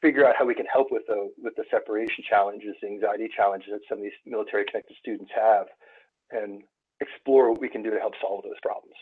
figure 0.02 0.26
out 0.26 0.36
how 0.38 0.46
we 0.46 0.56
can 0.56 0.66
help 0.72 0.88
with 0.92 1.04
the 1.08 1.32
with 1.42 1.56
the 1.56 1.64
separation 1.72 2.24
challenges, 2.30 2.76
the 2.82 2.88
anxiety 2.88 3.30
challenges 3.36 3.70
that 3.72 3.82
some 3.90 4.00
of 4.00 4.04
these 4.04 4.20
military 4.26 4.66
connected 4.66 4.96
students 5.00 5.32
have, 5.36 5.68
and 6.32 6.64
explore 7.06 7.52
what 7.52 7.62
we 7.62 7.70
can 7.70 7.84
do 7.84 7.92
to 7.92 8.00
help 8.00 8.14
solve 8.22 8.44
those 8.44 8.60
problems. 8.62 8.96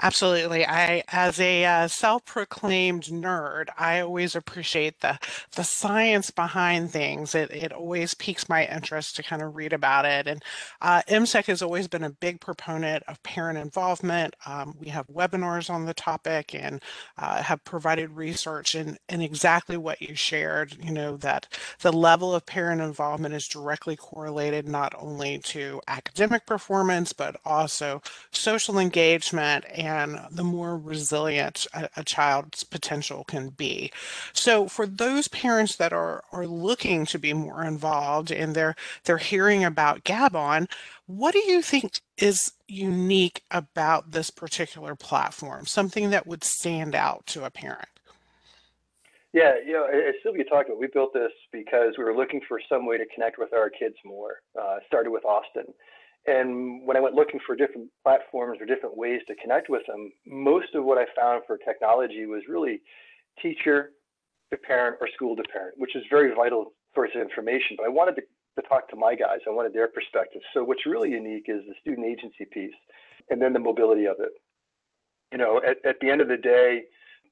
Absolutely. 0.00 0.64
I, 0.66 1.02
as 1.08 1.38
a 1.38 1.64
uh, 1.64 1.86
self-proclaimed 1.86 3.04
nerd, 3.04 3.66
I 3.76 4.00
always 4.00 4.34
appreciate 4.34 5.00
the 5.00 5.18
the 5.54 5.62
science 5.62 6.30
behind 6.30 6.90
things. 6.90 7.34
It 7.34 7.50
it 7.50 7.72
always 7.72 8.14
piques 8.14 8.48
my 8.48 8.66
interest 8.66 9.14
to 9.16 9.22
kind 9.22 9.42
of 9.42 9.54
read 9.54 9.72
about 9.72 10.04
it. 10.06 10.26
And 10.26 10.42
uh, 10.80 11.02
MCEC 11.08 11.44
has 11.46 11.62
always 11.62 11.86
been 11.88 12.02
a 12.02 12.10
big 12.10 12.40
proponent 12.40 13.04
of 13.06 13.22
parent 13.22 13.58
involvement. 13.58 14.34
Um, 14.46 14.74
we 14.80 14.88
have 14.88 15.06
webinars 15.06 15.68
on 15.70 15.84
the 15.84 15.94
topic 15.94 16.54
and 16.54 16.82
uh, 17.18 17.42
have 17.42 17.62
provided 17.64 18.10
research 18.10 18.74
in 18.74 18.96
in 19.08 19.20
exactly 19.20 19.76
what 19.76 20.00
you 20.00 20.14
shared. 20.16 20.74
You 20.82 20.90
know 20.92 21.16
that 21.18 21.46
the 21.80 21.92
level 21.92 22.34
of 22.34 22.46
parent 22.46 22.80
involvement 22.80 23.34
is 23.34 23.46
directly 23.46 23.96
correlated 23.96 24.66
not 24.66 24.94
only 24.98 25.38
to 25.40 25.80
academic 25.86 26.46
performance 26.46 27.12
but 27.12 27.36
also 27.44 28.00
social 28.32 28.78
engagement 28.78 29.64
and 29.82 30.20
the 30.30 30.44
more 30.44 30.78
resilient 30.78 31.66
a, 31.74 31.88
a, 31.96 32.04
child's 32.04 32.62
potential 32.62 33.24
can 33.24 33.48
be. 33.48 33.90
So 34.32 34.68
for 34.68 34.86
those 34.86 35.26
parents 35.28 35.76
that 35.76 35.92
are 35.92 36.22
are 36.30 36.46
looking 36.46 37.04
to 37.06 37.18
be 37.18 37.32
more 37.32 37.64
involved 37.64 38.30
and 38.30 38.54
they're 38.54 38.76
they're 39.04 39.18
hearing 39.18 39.64
about 39.64 40.04
GabOn, 40.04 40.70
what 41.06 41.32
do 41.32 41.40
you 41.40 41.62
think 41.62 42.00
is 42.16 42.52
unique 42.68 43.42
about 43.50 44.12
this 44.12 44.30
particular 44.30 44.94
platform? 44.94 45.66
Something 45.66 46.10
that 46.10 46.26
would 46.26 46.44
stand 46.44 46.94
out 46.94 47.26
to 47.26 47.44
a 47.44 47.50
parent? 47.50 47.88
Yeah, 49.32 49.54
you 49.66 49.72
know, 49.72 49.86
as 49.86 50.14
Sylvia 50.22 50.44
talked 50.44 50.68
about, 50.68 50.78
we 50.78 50.88
built 50.88 51.14
this 51.14 51.32
because 51.50 51.94
we 51.96 52.04
were 52.04 52.14
looking 52.14 52.42
for 52.46 52.60
some 52.68 52.84
way 52.84 52.98
to 52.98 53.06
connect 53.06 53.38
with 53.38 53.54
our 53.54 53.70
kids 53.70 53.96
more. 54.04 54.42
Uh, 54.60 54.76
started 54.86 55.10
with 55.10 55.24
Austin. 55.24 55.72
And 56.26 56.86
when 56.86 56.96
I 56.96 57.00
went 57.00 57.14
looking 57.16 57.40
for 57.44 57.56
different 57.56 57.88
platforms 58.04 58.58
or 58.60 58.66
different 58.66 58.96
ways 58.96 59.20
to 59.26 59.34
connect 59.34 59.68
with 59.68 59.82
them, 59.86 60.12
most 60.26 60.74
of 60.74 60.84
what 60.84 60.98
I 60.98 61.06
found 61.18 61.42
for 61.46 61.58
technology 61.58 62.26
was 62.26 62.42
really 62.48 62.80
teacher 63.40 63.90
to 64.50 64.56
parent 64.56 64.98
or 65.00 65.08
school 65.14 65.34
to 65.34 65.42
parent, 65.52 65.74
which 65.78 65.96
is 65.96 66.04
very 66.10 66.32
vital 66.34 66.74
source 66.94 67.10
of 67.16 67.22
information. 67.22 67.76
But 67.76 67.86
I 67.86 67.88
wanted 67.88 68.16
to, 68.16 68.22
to 68.60 68.68
talk 68.68 68.88
to 68.90 68.96
my 68.96 69.14
guys. 69.16 69.38
I 69.48 69.50
wanted 69.50 69.72
their 69.72 69.88
perspective. 69.88 70.42
So 70.54 70.62
what's 70.62 70.86
really 70.86 71.10
unique 71.10 71.46
is 71.48 71.62
the 71.66 71.74
student 71.80 72.06
agency 72.06 72.46
piece 72.52 72.74
and 73.30 73.42
then 73.42 73.52
the 73.52 73.58
mobility 73.58 74.04
of 74.06 74.16
it. 74.20 74.32
You 75.32 75.38
know, 75.38 75.60
at, 75.66 75.78
at 75.84 75.96
the 76.00 76.10
end 76.10 76.20
of 76.20 76.28
the 76.28 76.36
day, 76.36 76.82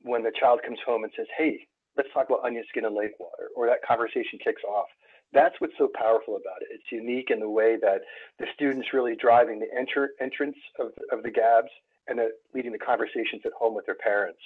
when 0.02 0.22
the 0.22 0.32
child 0.40 0.60
comes 0.64 0.78
home 0.84 1.04
and 1.04 1.12
says, 1.14 1.26
hey, 1.36 1.60
let's 1.96 2.08
talk 2.14 2.26
about 2.26 2.44
onion 2.44 2.64
skin 2.70 2.86
and 2.86 2.96
lake 2.96 3.12
water, 3.20 3.50
or 3.54 3.66
that 3.66 3.86
conversation 3.86 4.38
kicks 4.42 4.62
off, 4.64 4.86
that's 5.32 5.54
what's 5.60 5.74
so 5.78 5.88
powerful 5.94 6.34
about 6.36 6.62
it. 6.62 6.68
It's 6.72 6.90
unique 6.90 7.30
in 7.30 7.40
the 7.40 7.48
way 7.48 7.76
that 7.80 8.02
the 8.38 8.46
students 8.54 8.88
really 8.92 9.16
driving 9.16 9.60
the 9.60 9.68
enter, 9.76 10.10
entrance 10.20 10.56
of, 10.78 10.92
of 11.12 11.22
the 11.22 11.30
GABs 11.30 11.70
and 12.08 12.18
the, 12.18 12.30
leading 12.54 12.72
the 12.72 12.78
conversations 12.78 13.42
at 13.44 13.52
home 13.52 13.74
with 13.74 13.86
their 13.86 13.96
parents. 13.96 14.40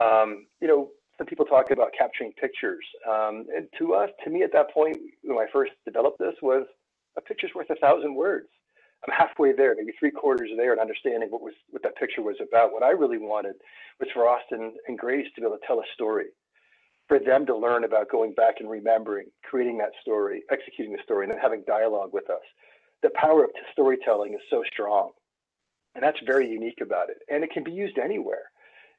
Um, 0.00 0.46
you 0.60 0.68
know, 0.68 0.90
some 1.16 1.26
people 1.26 1.44
talk 1.44 1.70
about 1.70 1.90
capturing 1.98 2.32
pictures. 2.32 2.84
Um, 3.08 3.46
and 3.54 3.66
to 3.78 3.94
us, 3.94 4.10
to 4.24 4.30
me 4.30 4.42
at 4.42 4.52
that 4.52 4.72
point, 4.72 4.98
when 5.24 5.38
I 5.38 5.46
first 5.52 5.72
developed 5.84 6.18
this, 6.18 6.34
was 6.42 6.64
a 7.16 7.20
picture's 7.20 7.50
worth 7.54 7.70
a 7.70 7.74
thousand 7.76 8.14
words. 8.14 8.46
I'm 9.06 9.14
halfway 9.14 9.52
there, 9.52 9.74
maybe 9.76 9.92
three 9.98 10.10
quarters 10.10 10.50
there, 10.56 10.72
and 10.72 10.80
understanding 10.80 11.28
what 11.30 11.42
was 11.42 11.54
what 11.70 11.82
that 11.82 11.96
picture 11.96 12.22
was 12.22 12.36
about. 12.40 12.72
What 12.72 12.82
I 12.82 12.90
really 12.90 13.18
wanted 13.18 13.54
was 14.00 14.08
for 14.12 14.28
Austin 14.28 14.74
and 14.88 14.98
Grace 14.98 15.26
to 15.34 15.40
be 15.40 15.46
able 15.46 15.56
to 15.56 15.66
tell 15.66 15.78
a 15.78 15.84
story, 15.94 16.26
for 17.08 17.18
them 17.18 17.46
to 17.46 17.56
learn 17.56 17.84
about 17.84 18.10
going 18.10 18.32
back 18.32 18.56
and 18.60 18.70
remembering, 18.70 19.26
creating 19.42 19.78
that 19.78 19.92
story, 20.02 20.42
executing 20.50 20.92
the 20.92 21.02
story, 21.02 21.24
and 21.24 21.32
then 21.32 21.40
having 21.40 21.64
dialogue 21.66 22.10
with 22.12 22.28
us. 22.30 22.42
The 23.02 23.10
power 23.14 23.44
of 23.44 23.50
storytelling 23.72 24.34
is 24.34 24.40
so 24.50 24.62
strong. 24.70 25.12
And 25.94 26.04
that's 26.04 26.18
very 26.24 26.48
unique 26.48 26.80
about 26.82 27.08
it. 27.08 27.18
And 27.28 27.42
it 27.42 27.50
can 27.50 27.64
be 27.64 27.72
used 27.72 27.98
anywhere. 27.98 28.50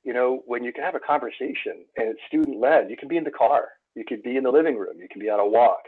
You 0.03 0.13
know, 0.13 0.41
when 0.47 0.63
you 0.63 0.73
can 0.73 0.83
have 0.83 0.95
a 0.95 0.99
conversation 0.99 1.85
and 1.97 2.09
it's 2.09 2.19
student 2.27 2.59
led, 2.59 2.89
you 2.89 2.97
can 2.97 3.07
be 3.07 3.17
in 3.17 3.23
the 3.23 3.31
car, 3.31 3.69
you 3.95 4.03
could 4.07 4.23
be 4.23 4.37
in 4.37 4.43
the 4.43 4.51
living 4.51 4.77
room, 4.77 4.97
you 4.99 5.07
can 5.09 5.21
be 5.21 5.29
on 5.29 5.39
a 5.39 5.47
walk. 5.47 5.83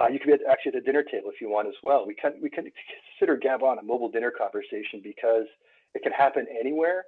Uh, 0.00 0.06
you 0.06 0.18
can 0.18 0.28
be 0.28 0.32
at, 0.32 0.40
actually 0.50 0.70
at 0.70 0.74
the 0.74 0.80
dinner 0.80 1.02
table 1.02 1.28
if 1.28 1.40
you 1.40 1.50
want 1.50 1.68
as 1.68 1.74
well. 1.82 2.06
We 2.06 2.14
can 2.14 2.34
we 2.40 2.48
can 2.48 2.70
consider 3.18 3.36
GabOn 3.36 3.80
a 3.80 3.82
mobile 3.82 4.08
dinner 4.08 4.30
conversation 4.30 5.00
because 5.02 5.46
it 5.94 6.02
can 6.02 6.12
happen 6.12 6.46
anywhere 6.58 7.04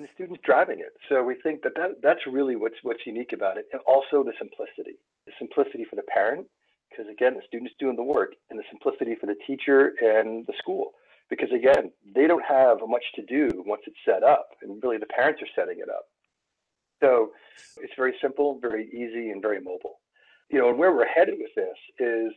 and 0.00 0.08
the 0.08 0.12
students 0.14 0.40
driving 0.44 0.80
it. 0.80 0.96
So 1.08 1.22
we 1.22 1.34
think 1.34 1.62
that, 1.62 1.74
that 1.76 2.00
that's 2.02 2.20
really 2.26 2.56
what's 2.56 2.76
what's 2.82 3.04
unique 3.04 3.32
about 3.34 3.58
it, 3.58 3.66
and 3.72 3.82
also 3.86 4.24
the 4.24 4.32
simplicity, 4.38 4.96
the 5.26 5.32
simplicity 5.38 5.84
for 5.84 5.96
the 5.96 6.08
parent, 6.08 6.46
because 6.88 7.06
again, 7.12 7.34
the 7.34 7.42
student's 7.46 7.74
doing 7.78 7.96
the 7.96 8.02
work, 8.02 8.32
and 8.48 8.58
the 8.58 8.64
simplicity 8.70 9.14
for 9.20 9.26
the 9.26 9.36
teacher 9.46 9.92
and 10.00 10.46
the 10.46 10.54
school, 10.58 10.92
because 11.28 11.50
again, 11.52 11.92
they 12.14 12.26
don't 12.26 12.44
have 12.48 12.78
much 12.88 13.04
to 13.16 13.22
do 13.26 13.62
once 13.66 13.82
it's 13.86 13.96
set 14.06 14.22
up, 14.22 14.48
and 14.62 14.82
really 14.82 14.96
the 14.96 15.06
parents 15.06 15.42
are 15.42 15.52
setting 15.54 15.78
it 15.80 15.90
up. 15.90 16.06
So 17.02 17.32
it's 17.76 17.92
very 17.96 18.14
simple, 18.22 18.58
very 18.58 18.88
easy, 18.88 19.30
and 19.30 19.42
very 19.42 19.60
mobile. 19.60 20.00
You 20.48 20.60
know, 20.60 20.70
and 20.70 20.78
where 20.78 20.92
we're 20.94 21.06
headed 21.06 21.34
with 21.38 21.54
this 21.54 21.76
is 21.98 22.32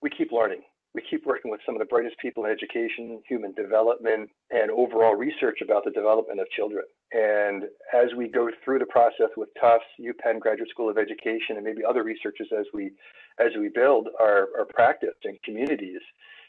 we 0.00 0.08
keep 0.08 0.32
learning 0.32 0.62
we 0.96 1.02
keep 1.08 1.26
working 1.26 1.50
with 1.50 1.60
some 1.66 1.74
of 1.74 1.78
the 1.78 1.84
brightest 1.84 2.16
people 2.18 2.46
in 2.46 2.50
education, 2.50 3.20
human 3.28 3.52
development, 3.52 4.30
and 4.50 4.70
overall 4.70 5.14
research 5.14 5.58
about 5.62 5.84
the 5.84 5.90
development 5.90 6.40
of 6.40 6.48
children. 6.50 6.84
And 7.12 7.64
as 7.94 8.16
we 8.16 8.28
go 8.28 8.48
through 8.64 8.78
the 8.78 8.86
process 8.86 9.28
with 9.36 9.50
Tufts, 9.60 9.84
UPenn 10.00 10.40
Graduate 10.40 10.70
School 10.70 10.88
of 10.88 10.96
Education, 10.96 11.56
and 11.56 11.64
maybe 11.64 11.84
other 11.86 12.02
researchers 12.02 12.48
as 12.58 12.64
we 12.72 12.92
as 13.38 13.52
we 13.60 13.68
build 13.68 14.08
our, 14.18 14.48
our 14.58 14.64
practice 14.64 15.14
and 15.24 15.36
communities, 15.42 16.00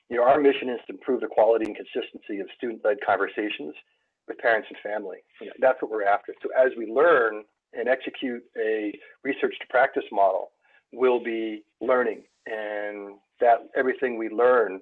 you 0.09 0.15
know, 0.15 0.23
our 0.23 0.39
mission 0.39 0.69
is 0.69 0.79
to 0.87 0.93
improve 0.93 1.19
the 1.19 1.27
quality 1.27 1.65
and 1.65 1.75
consistency 1.75 2.39
of 2.39 2.47
student-led 2.55 2.95
conversations 3.05 3.75
with 4.29 4.37
parents 4.37 4.69
and 4.69 4.79
family. 4.79 5.17
You 5.41 5.47
know, 5.47 5.53
that's 5.59 5.81
what 5.81 5.91
we're 5.91 6.05
after. 6.05 6.33
So 6.41 6.47
as 6.57 6.71
we 6.77 6.87
learn 6.87 7.43
and 7.73 7.89
execute 7.89 8.41
a 8.57 8.97
research 9.25 9.55
to 9.59 9.67
practice 9.67 10.05
model, 10.13 10.51
we'll 10.91 11.23
be 11.23 11.63
learning 11.81 12.23
and 12.45 13.15
that 13.39 13.69
everything 13.75 14.17
we 14.17 14.29
learn 14.29 14.81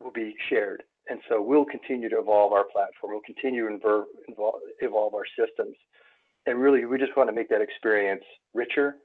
will 0.00 0.12
be 0.12 0.34
shared. 0.48 0.82
And 1.08 1.20
so 1.28 1.42
we'll 1.42 1.64
continue 1.64 2.08
to 2.08 2.18
evolve 2.18 2.52
our 2.52 2.64
platform. 2.64 3.12
We'll 3.12 3.22
continue 3.22 3.68
to 3.68 4.04
evolve, 4.28 4.54
evolve 4.80 5.14
our 5.14 5.24
systems. 5.38 5.76
And 6.46 6.60
really, 6.60 6.84
we 6.84 6.98
just 6.98 7.16
want 7.16 7.28
to 7.28 7.34
make 7.34 7.48
that 7.50 7.60
experience 7.60 8.22
richer, 8.54 8.96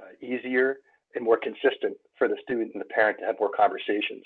uh, 0.00 0.12
easier, 0.20 0.78
and 1.14 1.24
more 1.24 1.38
consistent 1.38 1.96
for 2.18 2.28
the 2.28 2.36
student 2.42 2.72
and 2.74 2.80
the 2.80 2.86
parent 2.86 3.18
to 3.20 3.26
have 3.26 3.36
more 3.38 3.50
conversations. 3.56 4.24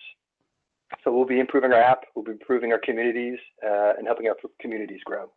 So 1.05 1.15
we'll 1.15 1.27
be 1.27 1.39
improving 1.39 1.73
our 1.73 1.81
app, 1.81 2.05
we'll 2.17 2.25
be 2.25 2.33
improving 2.33 2.73
our 2.73 2.79
communities, 2.79 3.39
uh, 3.63 3.93
and 3.99 4.07
helping 4.07 4.27
our 4.27 4.37
communities 4.61 5.01
grow. 5.05 5.31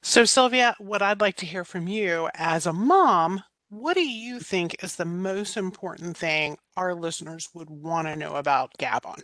So, 0.00 0.24
Sylvia, 0.24 0.74
what 0.78 1.02
I'd 1.02 1.20
like 1.20 1.36
to 1.36 1.46
hear 1.46 1.64
from 1.64 1.88
you 1.88 2.28
as 2.34 2.66
a 2.66 2.72
mom 2.72 3.42
what 3.72 3.94
do 3.94 4.06
you 4.06 4.38
think 4.38 4.84
is 4.84 4.96
the 4.96 5.06
most 5.06 5.56
important 5.56 6.14
thing 6.14 6.58
our 6.76 6.94
listeners 6.94 7.48
would 7.54 7.70
want 7.70 8.06
to 8.06 8.14
know 8.14 8.36
about 8.36 8.70
GabOn? 8.78 9.22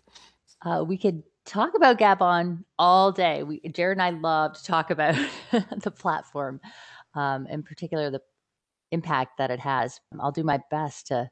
Uh, 0.65 0.83
we 0.89 0.97
could 0.97 1.23
talk 1.45 1.75
about 1.77 1.99
GabOn 1.99 2.65
all 2.79 3.13
day. 3.13 3.43
We, 3.43 3.61
Jared 3.69 3.99
and 3.99 4.03
I 4.03 4.09
love 4.09 4.57
to 4.57 4.65
talk 4.65 4.91
about 4.91 5.15
the 5.53 5.91
platform, 5.91 6.63
um, 7.15 7.47
in 7.47 7.63
particular 7.63 8.11
the 8.11 8.23
impact 8.91 9.37
that 9.37 9.51
it 9.51 9.61
has. 9.61 10.01
I'll 10.19 10.33
do 10.33 10.45
my 10.45 10.61
best 10.71 11.09
to 11.09 11.29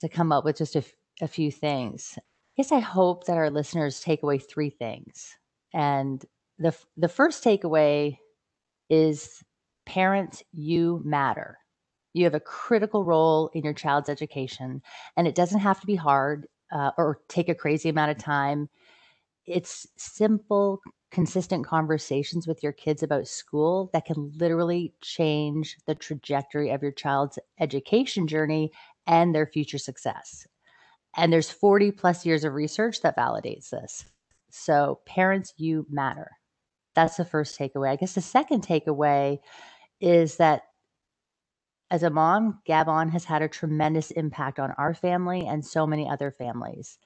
to 0.00 0.08
come 0.08 0.30
up 0.30 0.44
with 0.44 0.58
just 0.58 0.76
a, 0.76 0.84
a 1.20 1.26
few 1.26 1.50
things. 1.50 2.14
I 2.16 2.22
guess 2.56 2.70
I 2.70 2.78
hope 2.78 3.26
that 3.26 3.36
our 3.36 3.50
listeners 3.50 3.98
take 3.98 4.22
away 4.22 4.38
three 4.38 4.70
things. 4.70 5.34
And 5.74 6.24
the 6.56 6.72
the 6.96 7.08
first 7.08 7.42
takeaway 7.42 8.18
is 8.88 9.42
parents, 9.86 10.44
you 10.52 11.02
matter. 11.04 11.58
You 12.12 12.24
have 12.24 12.34
a 12.34 12.40
critical 12.40 13.04
role 13.04 13.50
in 13.54 13.64
your 13.64 13.74
child's 13.74 14.08
education, 14.08 14.82
and 15.16 15.26
it 15.26 15.34
doesn't 15.34 15.60
have 15.60 15.80
to 15.80 15.86
be 15.86 15.94
hard 15.94 16.46
uh, 16.72 16.90
or 16.96 17.20
take 17.28 17.48
a 17.48 17.54
crazy 17.54 17.88
amount 17.88 18.10
of 18.10 18.18
time. 18.18 18.68
It's 19.46 19.86
simple, 19.96 20.80
consistent 21.10 21.64
conversations 21.64 22.46
with 22.46 22.62
your 22.62 22.72
kids 22.72 23.02
about 23.02 23.26
school 23.26 23.90
that 23.92 24.04
can 24.04 24.32
literally 24.36 24.92
change 25.00 25.76
the 25.86 25.94
trajectory 25.94 26.70
of 26.70 26.82
your 26.82 26.92
child's 26.92 27.38
education 27.60 28.26
journey 28.26 28.70
and 29.06 29.34
their 29.34 29.46
future 29.46 29.78
success. 29.78 30.46
And 31.16 31.32
there's 31.32 31.50
40 31.50 31.92
plus 31.92 32.26
years 32.26 32.44
of 32.44 32.54
research 32.54 33.00
that 33.02 33.16
validates 33.16 33.70
this. 33.70 34.04
So, 34.50 35.00
parents, 35.06 35.52
you 35.56 35.86
matter. 35.90 36.30
That's 36.94 37.16
the 37.16 37.24
first 37.24 37.58
takeaway. 37.58 37.90
I 37.90 37.96
guess 37.96 38.14
the 38.14 38.20
second 38.20 38.66
takeaway 38.66 39.38
is 40.00 40.36
that 40.36 40.62
as 41.90 42.02
a 42.02 42.10
mom, 42.10 42.60
GabOn 42.68 43.10
has 43.10 43.24
had 43.24 43.42
a 43.42 43.48
tremendous 43.48 44.10
impact 44.10 44.58
on 44.58 44.72
our 44.72 44.94
family 44.94 45.46
and 45.46 45.64
so 45.64 45.86
many 45.86 46.08
other 46.08 46.30
families. 46.30 46.98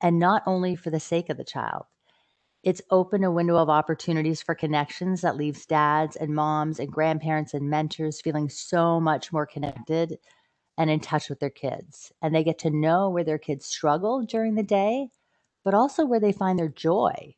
And 0.00 0.18
not 0.18 0.42
only 0.46 0.76
for 0.76 0.90
the 0.90 1.00
sake 1.00 1.28
of 1.30 1.36
the 1.36 1.44
child, 1.44 1.84
it's 2.62 2.82
opened 2.90 3.24
a 3.24 3.30
window 3.30 3.56
of 3.56 3.68
opportunities 3.68 4.42
for 4.42 4.54
connections 4.54 5.20
that 5.20 5.36
leaves 5.36 5.66
dads 5.66 6.16
and 6.16 6.34
moms 6.34 6.78
and 6.78 6.90
grandparents 6.90 7.54
and 7.54 7.70
mentors 7.70 8.20
feeling 8.20 8.48
so 8.48 9.00
much 9.00 9.32
more 9.32 9.46
connected 9.46 10.18
and 10.76 10.90
in 10.90 11.00
touch 11.00 11.28
with 11.28 11.40
their 11.40 11.50
kids. 11.50 12.12
And 12.22 12.34
they 12.34 12.44
get 12.44 12.58
to 12.60 12.70
know 12.70 13.10
where 13.10 13.24
their 13.24 13.38
kids 13.38 13.66
struggle 13.66 14.22
during 14.22 14.54
the 14.54 14.62
day, 14.62 15.08
but 15.64 15.74
also 15.74 16.04
where 16.04 16.20
they 16.20 16.32
find 16.32 16.58
their 16.58 16.68
joy. 16.68 17.34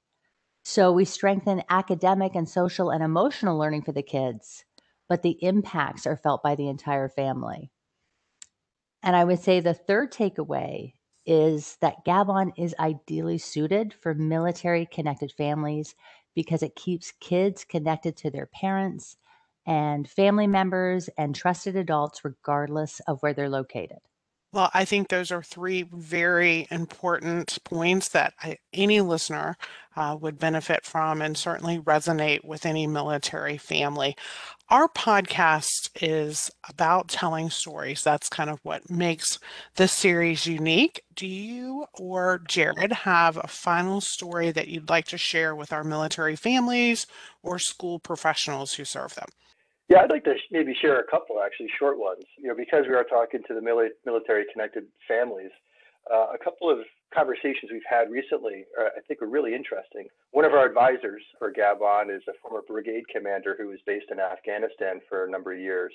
So 0.62 0.92
we 0.92 1.06
strengthen 1.06 1.62
academic 1.70 2.34
and 2.34 2.48
social 2.48 2.90
and 2.90 3.02
emotional 3.02 3.58
learning 3.58 3.82
for 3.82 3.92
the 3.92 4.02
kids 4.02 4.64
but 5.10 5.22
the 5.22 5.36
impacts 5.42 6.06
are 6.06 6.16
felt 6.16 6.40
by 6.40 6.54
the 6.54 6.68
entire 6.68 7.08
family. 7.08 7.72
And 9.02 9.16
I 9.16 9.24
would 9.24 9.40
say 9.40 9.58
the 9.58 9.74
third 9.74 10.12
takeaway 10.12 10.92
is 11.26 11.76
that 11.80 12.04
GabOn 12.06 12.52
is 12.56 12.76
ideally 12.78 13.38
suited 13.38 13.92
for 13.92 14.14
military 14.14 14.86
connected 14.86 15.32
families 15.32 15.96
because 16.34 16.62
it 16.62 16.76
keeps 16.76 17.12
kids 17.20 17.64
connected 17.64 18.16
to 18.18 18.30
their 18.30 18.46
parents 18.46 19.16
and 19.66 20.08
family 20.08 20.46
members 20.46 21.10
and 21.18 21.34
trusted 21.34 21.74
adults, 21.74 22.24
regardless 22.24 23.00
of 23.08 23.20
where 23.20 23.34
they're 23.34 23.50
located. 23.50 23.98
Well, 24.52 24.70
I 24.74 24.84
think 24.84 25.08
those 25.08 25.30
are 25.30 25.42
three 25.44 25.82
very 25.82 26.66
important 26.72 27.58
points 27.64 28.08
that 28.08 28.34
I, 28.42 28.58
any 28.72 29.00
listener 29.00 29.56
uh, 29.94 30.16
would 30.20 30.38
benefit 30.40 30.84
from 30.84 31.22
and 31.22 31.36
certainly 31.36 31.78
resonate 31.78 32.44
with 32.44 32.66
any 32.66 32.86
military 32.88 33.56
family. 33.58 34.16
Our 34.68 34.88
podcast 34.88 35.90
is 36.02 36.50
about 36.68 37.08
telling 37.08 37.50
stories. 37.50 38.02
That's 38.04 38.28
kind 38.28 38.50
of 38.50 38.60
what 38.64 38.90
makes 38.90 39.38
this 39.76 39.92
series 39.92 40.46
unique. 40.46 41.02
Do 41.14 41.26
you 41.28 41.86
or 41.94 42.40
Jared 42.48 42.92
have 42.92 43.36
a 43.36 43.48
final 43.48 44.00
story 44.00 44.50
that 44.52 44.68
you'd 44.68 44.90
like 44.90 45.06
to 45.08 45.18
share 45.18 45.54
with 45.54 45.72
our 45.72 45.84
military 45.84 46.36
families 46.36 47.06
or 47.42 47.58
school 47.60 47.98
professionals 48.00 48.74
who 48.74 48.84
serve 48.84 49.14
them? 49.14 49.28
Yeah, 49.90 50.02
I'd 50.02 50.10
like 50.10 50.22
to 50.24 50.36
maybe 50.52 50.72
share 50.80 51.00
a 51.00 51.10
couple 51.10 51.42
actually 51.44 51.68
short 51.76 51.98
ones. 51.98 52.22
You 52.38 52.46
know, 52.46 52.54
because 52.54 52.84
we 52.88 52.94
are 52.94 53.02
talking 53.02 53.42
to 53.48 53.54
the 53.54 53.60
military 54.06 54.44
connected 54.52 54.84
families, 55.08 55.50
uh, 56.08 56.28
a 56.32 56.38
couple 56.38 56.70
of 56.70 56.78
conversations 57.12 57.72
we've 57.72 57.82
had 57.90 58.08
recently 58.08 58.66
are, 58.78 58.86
I 58.96 59.00
think 59.08 59.20
are 59.20 59.26
really 59.26 59.52
interesting. 59.52 60.06
One 60.30 60.44
of 60.44 60.52
our 60.52 60.64
advisors 60.64 61.22
for 61.40 61.52
GabOn 61.52 62.14
is 62.14 62.22
a 62.28 62.38
former 62.40 62.62
brigade 62.62 63.02
commander 63.12 63.56
who 63.58 63.66
was 63.66 63.80
based 63.84 64.06
in 64.12 64.20
Afghanistan 64.20 65.00
for 65.08 65.24
a 65.24 65.30
number 65.30 65.52
of 65.52 65.58
years. 65.58 65.92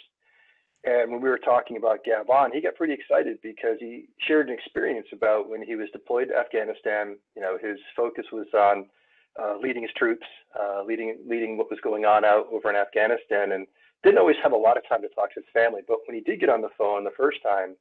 And 0.84 1.10
when 1.10 1.22
we 1.22 1.30
were 1.30 1.40
talking 1.40 1.78
about 1.78 2.06
GabOn, 2.06 2.52
he 2.54 2.62
got 2.62 2.76
pretty 2.76 2.94
excited 2.94 3.38
because 3.42 3.78
he 3.80 4.10
shared 4.28 4.50
an 4.50 4.54
experience 4.54 5.08
about 5.14 5.50
when 5.50 5.64
he 5.64 5.76
was 5.78 5.88
deployed 5.94 6.28
to 6.30 6.36
Afghanistan. 6.36 7.16
You 7.34 7.42
know, 7.42 7.58
his 7.62 7.80
focus 7.96 8.26
was 8.34 8.48
on 8.54 8.88
uh, 9.42 9.56
leading 9.58 9.84
his 9.84 9.92
troops, 9.96 10.28
uh, 10.60 10.84
leading 10.86 11.18
leading 11.26 11.58
what 11.58 11.72
was 11.72 11.80
going 11.82 12.04
on 12.04 12.24
out 12.26 12.48
over 12.52 12.70
in 12.70 12.76
Afghanistan, 12.76 13.54
and 13.54 13.66
didn't 14.06 14.20
always 14.20 14.38
have 14.44 14.54
a 14.54 14.58
lot 14.58 14.78
of 14.78 14.88
time 14.88 15.02
to 15.02 15.10
talk 15.10 15.34
to 15.34 15.42
his 15.42 15.50
family, 15.52 15.82
but 15.88 15.98
when 16.08 16.16
he 16.16 16.22
did 16.22 16.40
get 16.40 16.50
on 16.50 16.62
the 16.62 16.74
phone 16.78 17.04
the 17.04 17.18
first 17.18 17.42
time 17.42 17.76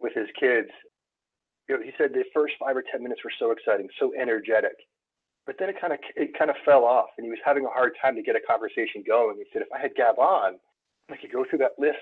with 0.00 0.14
his 0.14 0.28
kids, 0.38 0.70
you 1.68 1.76
know, 1.76 1.82
he 1.82 1.90
said 1.98 2.14
the 2.14 2.24
first 2.32 2.54
five 2.60 2.76
or 2.76 2.84
ten 2.86 3.02
minutes 3.02 3.22
were 3.24 3.32
so 3.38 3.50
exciting, 3.50 3.88
so 3.98 4.12
energetic. 4.14 4.76
But 5.46 5.56
then 5.58 5.68
it 5.68 5.76
kind 5.80 5.92
of 5.92 5.98
it 6.16 6.36
kind 6.38 6.50
of 6.50 6.56
fell 6.64 6.84
off, 6.84 7.10
and 7.18 7.24
he 7.24 7.30
was 7.30 7.42
having 7.44 7.66
a 7.66 7.68
hard 7.68 7.92
time 8.00 8.16
to 8.16 8.22
get 8.22 8.36
a 8.36 8.40
conversation 8.40 9.04
going. 9.06 9.36
He 9.36 9.44
said, 9.52 9.62
if 9.62 9.68
I 9.74 9.80
had 9.80 9.92
GabOn, 9.98 10.56
I 11.10 11.16
could 11.16 11.32
go 11.32 11.44
through 11.44 11.60
that 11.60 11.76
list, 11.78 12.00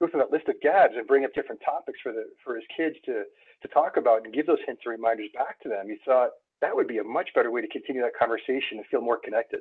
go 0.00 0.08
through 0.08 0.20
that 0.20 0.32
list 0.32 0.48
of 0.48 0.60
Gabs 0.60 0.94
and 0.96 1.06
bring 1.06 1.24
up 1.24 1.32
different 1.34 1.62
topics 1.64 1.98
for 2.02 2.12
the 2.12 2.28
for 2.44 2.56
his 2.56 2.64
kids 2.76 2.96
to 3.06 3.24
to 3.62 3.68
talk 3.68 3.96
about 3.96 4.24
and 4.24 4.34
give 4.34 4.46
those 4.46 4.60
hints 4.66 4.82
and 4.84 4.92
reminders 4.92 5.28
back 5.32 5.60
to 5.62 5.68
them. 5.68 5.88
He 5.88 5.96
thought 6.04 6.30
that 6.60 6.74
would 6.74 6.88
be 6.88 6.98
a 6.98 7.04
much 7.04 7.28
better 7.34 7.50
way 7.50 7.60
to 7.60 7.68
continue 7.68 8.02
that 8.02 8.16
conversation 8.18 8.78
and 8.80 8.86
feel 8.90 9.00
more 9.00 9.18
connected. 9.22 9.60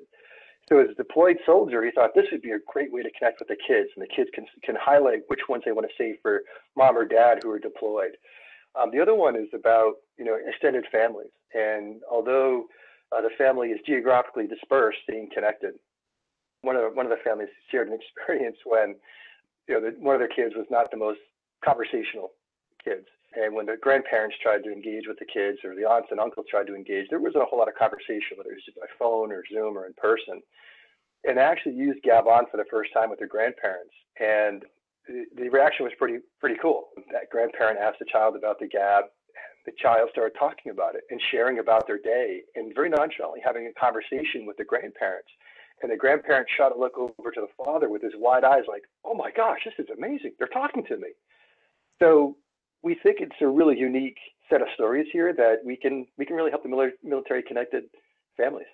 So 0.69 0.79
as 0.79 0.89
a 0.89 0.95
deployed 0.95 1.37
soldier, 1.45 1.83
he 1.83 1.91
thought 1.91 2.11
this 2.15 2.27
would 2.31 2.41
be 2.41 2.51
a 2.51 2.59
great 2.71 2.91
way 2.91 3.03
to 3.03 3.11
connect 3.11 3.39
with 3.39 3.49
the 3.49 3.57
kids, 3.67 3.89
and 3.95 4.03
the 4.03 4.15
kids 4.15 4.29
can 4.33 4.45
can 4.63 4.75
highlight 4.79 5.23
which 5.27 5.41
ones 5.49 5.63
they 5.65 5.71
want 5.71 5.87
to 5.87 5.93
save 5.97 6.15
for 6.21 6.43
mom 6.77 6.97
or 6.97 7.05
dad 7.05 7.39
who 7.43 7.51
are 7.51 7.59
deployed. 7.59 8.17
Um, 8.79 8.89
the 8.91 9.01
other 9.01 9.13
one 9.13 9.35
is 9.35 9.49
about 9.53 9.95
you 10.17 10.25
know 10.25 10.37
extended 10.47 10.85
families, 10.91 11.31
and 11.53 12.01
although 12.09 12.65
uh, 13.11 13.21
the 13.21 13.29
family 13.37 13.69
is 13.69 13.79
geographically 13.85 14.47
dispersed, 14.47 14.99
staying 15.03 15.29
connected. 15.33 15.73
One 16.61 16.77
of 16.77 16.83
the, 16.83 16.89
one 16.95 17.05
of 17.05 17.11
the 17.11 17.23
families 17.23 17.49
shared 17.69 17.89
an 17.89 17.99
experience 18.17 18.57
when 18.65 18.95
you 19.67 19.75
know 19.75 19.81
the, 19.81 19.97
one 19.99 20.15
of 20.15 20.19
their 20.19 20.29
kids 20.29 20.55
was 20.55 20.65
not 20.71 20.91
the 20.91 20.97
most 20.97 21.19
conversational 21.63 22.31
kids, 22.83 23.05
and 23.35 23.55
when 23.55 23.65
the 23.65 23.77
grandparents 23.81 24.35
tried 24.41 24.63
to 24.63 24.71
engage 24.71 25.07
with 25.07 25.17
the 25.19 25.25
kids 25.25 25.59
or 25.63 25.75
the 25.75 25.85
aunts 25.85 26.09
and 26.11 26.19
uncles 26.19 26.45
tried 26.49 26.67
to 26.67 26.75
engage, 26.75 27.07
there 27.09 27.19
wasn't 27.19 27.43
a 27.43 27.45
whole 27.45 27.59
lot 27.59 27.67
of 27.67 27.75
conversation, 27.75 28.37
whether 28.37 28.51
it 28.51 28.61
was 28.61 28.75
by 28.75 28.87
phone 28.99 29.31
or 29.31 29.43
Zoom 29.51 29.77
or 29.77 29.85
in 29.85 29.93
person. 29.93 30.41
And 31.25 31.37
they 31.37 31.41
actually 31.41 31.75
used 31.75 32.03
GabOn 32.03 32.51
for 32.51 32.57
the 32.57 32.69
first 32.69 32.91
time 32.93 33.09
with 33.09 33.19
their 33.19 33.27
grandparents. 33.27 33.93
And 34.19 34.65
the, 35.07 35.25
the 35.35 35.49
reaction 35.49 35.85
was 35.85 35.93
pretty 35.97 36.19
pretty 36.39 36.55
cool. 36.61 36.89
That 37.11 37.29
grandparent 37.31 37.79
asked 37.79 37.99
the 37.99 38.11
child 38.11 38.35
about 38.35 38.59
the 38.59 38.67
Gab. 38.67 39.05
The 39.65 39.71
child 39.81 40.09
started 40.11 40.37
talking 40.37 40.71
about 40.71 40.95
it 40.95 41.03
and 41.09 41.21
sharing 41.31 41.59
about 41.59 41.87
their 41.87 41.97
day 41.97 42.41
and 42.55 42.75
very 42.75 42.89
nonchalantly 42.89 43.39
having 43.43 43.65
a 43.67 43.79
conversation 43.79 44.45
with 44.45 44.57
the 44.57 44.65
grandparents. 44.65 45.29
And 45.81 45.91
the 45.91 45.97
grandparent 45.97 46.47
shot 46.55 46.75
a 46.75 46.79
look 46.79 46.97
over 46.97 47.31
to 47.31 47.41
the 47.41 47.63
father 47.63 47.89
with 47.89 48.01
his 48.01 48.13
wide 48.15 48.43
eyes, 48.43 48.63
like, 48.67 48.83
oh 49.03 49.13
my 49.13 49.31
gosh, 49.31 49.59
this 49.65 49.73
is 49.79 49.87
amazing. 49.95 50.33
They're 50.37 50.47
talking 50.47 50.83
to 50.85 50.97
me. 50.97 51.09
So 51.99 52.35
we 52.83 52.95
think 53.01 53.17
it's 53.19 53.35
a 53.41 53.47
really 53.47 53.77
unique 53.77 54.17
set 54.49 54.61
of 54.61 54.67
stories 54.75 55.07
here 55.11 55.33
that 55.33 55.57
we 55.65 55.75
can 55.75 56.05
we 56.17 56.25
can 56.25 56.35
really 56.35 56.51
help 56.51 56.63
the 56.63 56.91
military 57.03 57.41
connected 57.41 57.85
families. 58.37 58.67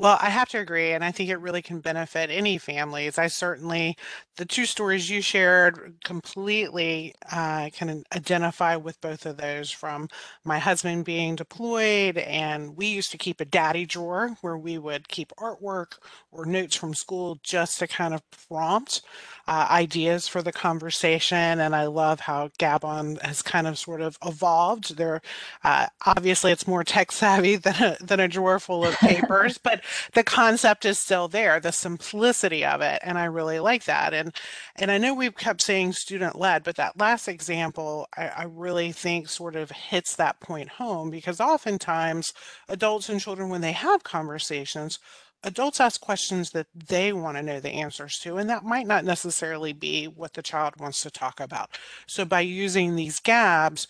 Well, 0.00 0.16
I 0.18 0.30
have 0.30 0.48
to 0.50 0.58
agree, 0.58 0.92
and 0.92 1.04
I 1.04 1.12
think 1.12 1.28
it 1.28 1.36
really 1.36 1.60
can 1.60 1.80
benefit 1.80 2.30
any 2.30 2.56
families. 2.56 3.18
I 3.18 3.26
certainly, 3.26 3.98
the 4.38 4.46
two 4.46 4.64
stories 4.64 5.10
you 5.10 5.20
shared 5.20 5.96
completely 6.04 7.14
uh, 7.30 7.68
can 7.74 8.04
identify 8.16 8.76
with 8.76 8.98
both 9.02 9.26
of 9.26 9.36
those 9.36 9.70
from 9.70 10.08
my 10.42 10.58
husband 10.58 11.04
being 11.04 11.36
deployed, 11.36 12.16
and 12.16 12.78
we 12.78 12.86
used 12.86 13.10
to 13.10 13.18
keep 13.18 13.42
a 13.42 13.44
daddy 13.44 13.84
drawer 13.84 14.38
where 14.40 14.56
we 14.56 14.78
would 14.78 15.08
keep 15.08 15.32
artwork 15.38 15.98
or 16.32 16.46
notes 16.46 16.76
from 16.76 16.94
school 16.94 17.38
just 17.42 17.78
to 17.80 17.86
kind 17.86 18.14
of 18.14 18.22
prompt 18.48 19.02
uh, 19.48 19.66
ideas 19.70 20.28
for 20.28 20.42
the 20.42 20.52
conversation. 20.52 21.60
And 21.60 21.74
I 21.74 21.86
love 21.86 22.20
how 22.20 22.48
GabOn 22.58 23.20
has 23.22 23.42
kind 23.42 23.66
of 23.66 23.78
sort 23.78 24.00
of 24.00 24.16
evolved. 24.24 24.96
There, 24.96 25.20
uh, 25.64 25.86
obviously, 26.06 26.52
it's 26.52 26.66
more 26.66 26.84
tech 26.84 27.12
savvy 27.12 27.56
than 27.56 27.74
a, 27.82 27.96
than 28.00 28.20
a 28.20 28.28
drawer 28.28 28.58
full 28.60 28.84
of 28.86 28.94
papers, 28.98 29.58
but 29.58 29.82
the 30.14 30.24
concept 30.24 30.84
is 30.84 30.98
still 30.98 31.28
there, 31.28 31.60
the 31.60 31.72
simplicity 31.72 32.64
of 32.64 32.80
it, 32.80 33.00
and 33.02 33.18
I 33.18 33.24
really 33.24 33.60
like 33.60 33.84
that. 33.84 34.14
And 34.14 34.34
and 34.76 34.90
I 34.90 34.98
know 34.98 35.14
we've 35.14 35.36
kept 35.36 35.62
saying 35.62 35.92
student 35.92 36.38
led, 36.38 36.64
but 36.64 36.76
that 36.76 36.98
last 36.98 37.28
example 37.28 38.08
I, 38.16 38.28
I 38.28 38.42
really 38.44 38.92
think 38.92 39.28
sort 39.28 39.56
of 39.56 39.70
hits 39.70 40.16
that 40.16 40.40
point 40.40 40.68
home 40.70 41.10
because 41.10 41.40
oftentimes 41.40 42.32
adults 42.68 43.08
and 43.08 43.20
children, 43.20 43.48
when 43.48 43.60
they 43.60 43.72
have 43.72 44.04
conversations, 44.04 44.98
adults 45.42 45.80
ask 45.80 46.00
questions 46.00 46.50
that 46.50 46.66
they 46.74 47.12
want 47.12 47.36
to 47.36 47.42
know 47.42 47.60
the 47.60 47.70
answers 47.70 48.18
to, 48.20 48.36
and 48.36 48.48
that 48.50 48.64
might 48.64 48.86
not 48.86 49.04
necessarily 49.04 49.72
be 49.72 50.06
what 50.06 50.34
the 50.34 50.42
child 50.42 50.74
wants 50.78 51.02
to 51.02 51.10
talk 51.10 51.40
about. 51.40 51.70
So 52.06 52.24
by 52.24 52.40
using 52.40 52.96
these 52.96 53.20
GABs, 53.20 53.86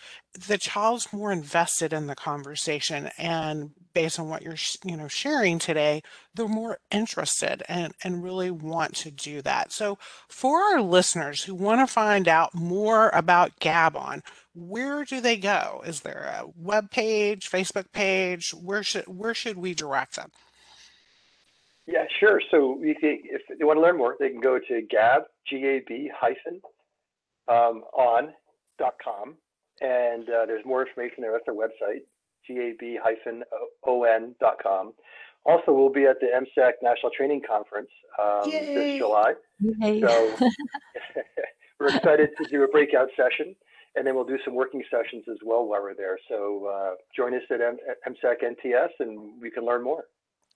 the 0.48 0.58
child's 0.58 1.12
more 1.12 1.32
invested 1.32 1.92
in 1.92 2.06
the 2.06 2.14
conversation 2.14 3.10
and 3.18 3.70
based 3.92 4.20
on 4.20 4.28
what 4.28 4.42
you're 4.42 4.54
you 4.84 4.96
know 4.96 5.08
sharing 5.08 5.58
today 5.58 6.00
they're 6.34 6.46
more 6.46 6.78
interested 6.92 7.64
and 7.68 7.92
and 8.04 8.22
really 8.22 8.50
want 8.50 8.94
to 8.94 9.10
do 9.10 9.42
that. 9.42 9.72
So 9.72 9.98
for 10.28 10.60
our 10.60 10.80
listeners 10.80 11.42
who 11.42 11.54
want 11.54 11.80
to 11.80 11.92
find 11.92 12.28
out 12.28 12.54
more 12.54 13.08
about 13.10 13.58
GabOn 13.60 14.22
where 14.54 15.04
do 15.04 15.20
they 15.20 15.36
go? 15.36 15.82
Is 15.86 16.00
there 16.00 16.32
a 16.40 16.46
web 16.56 16.90
page 16.90 17.50
facebook 17.50 17.92
page? 17.92 18.50
Where 18.52 18.82
should 18.82 19.06
where 19.06 19.34
should 19.34 19.56
we 19.56 19.74
direct 19.74 20.16
them 20.16 20.30
yeah, 21.90 22.04
sure. 22.18 22.40
So 22.50 22.78
can, 22.94 23.20
if 23.24 23.42
they 23.58 23.64
want 23.64 23.76
to 23.78 23.82
learn 23.82 23.98
more, 23.98 24.16
they 24.18 24.30
can 24.30 24.40
go 24.40 24.58
to 24.58 24.82
gab, 24.88 25.22
G-A-B 25.48 26.10
hyphen, 26.18 26.60
um, 27.48 27.82
on 27.92 28.32
dot 28.78 28.94
com. 29.02 29.36
And 29.80 30.28
uh, 30.28 30.46
there's 30.46 30.64
more 30.64 30.86
information 30.86 31.16
there. 31.22 31.32
That's 31.32 31.44
their 31.46 31.54
website, 31.54 32.02
gab 32.46 32.98
hyphen 33.02 33.42
on 33.82 34.34
dot 34.40 34.56
com. 34.62 34.92
Also, 35.46 35.72
we'll 35.72 35.90
be 35.90 36.04
at 36.04 36.20
the 36.20 36.26
MCEC 36.26 36.72
National 36.82 37.10
Training 37.16 37.42
Conference 37.48 37.88
um, 38.22 38.50
this 38.50 38.98
July. 38.98 39.32
Yay. 39.58 40.00
So 40.00 40.36
we're 41.80 41.88
excited 41.96 42.30
to 42.42 42.48
do 42.50 42.62
a 42.62 42.68
breakout 42.68 43.08
session, 43.16 43.56
and 43.96 44.06
then 44.06 44.14
we'll 44.14 44.24
do 44.26 44.38
some 44.44 44.54
working 44.54 44.82
sessions 44.90 45.24
as 45.30 45.38
well 45.42 45.66
while 45.66 45.82
we're 45.82 45.94
there. 45.94 46.18
So 46.28 46.66
uh, 46.66 46.94
join 47.16 47.34
us 47.34 47.42
at, 47.50 47.62
M- 47.62 47.78
at 47.88 47.96
MCEC 48.12 48.34
NTS, 48.44 48.90
and 49.00 49.40
we 49.40 49.50
can 49.50 49.64
learn 49.64 49.82
more. 49.82 50.04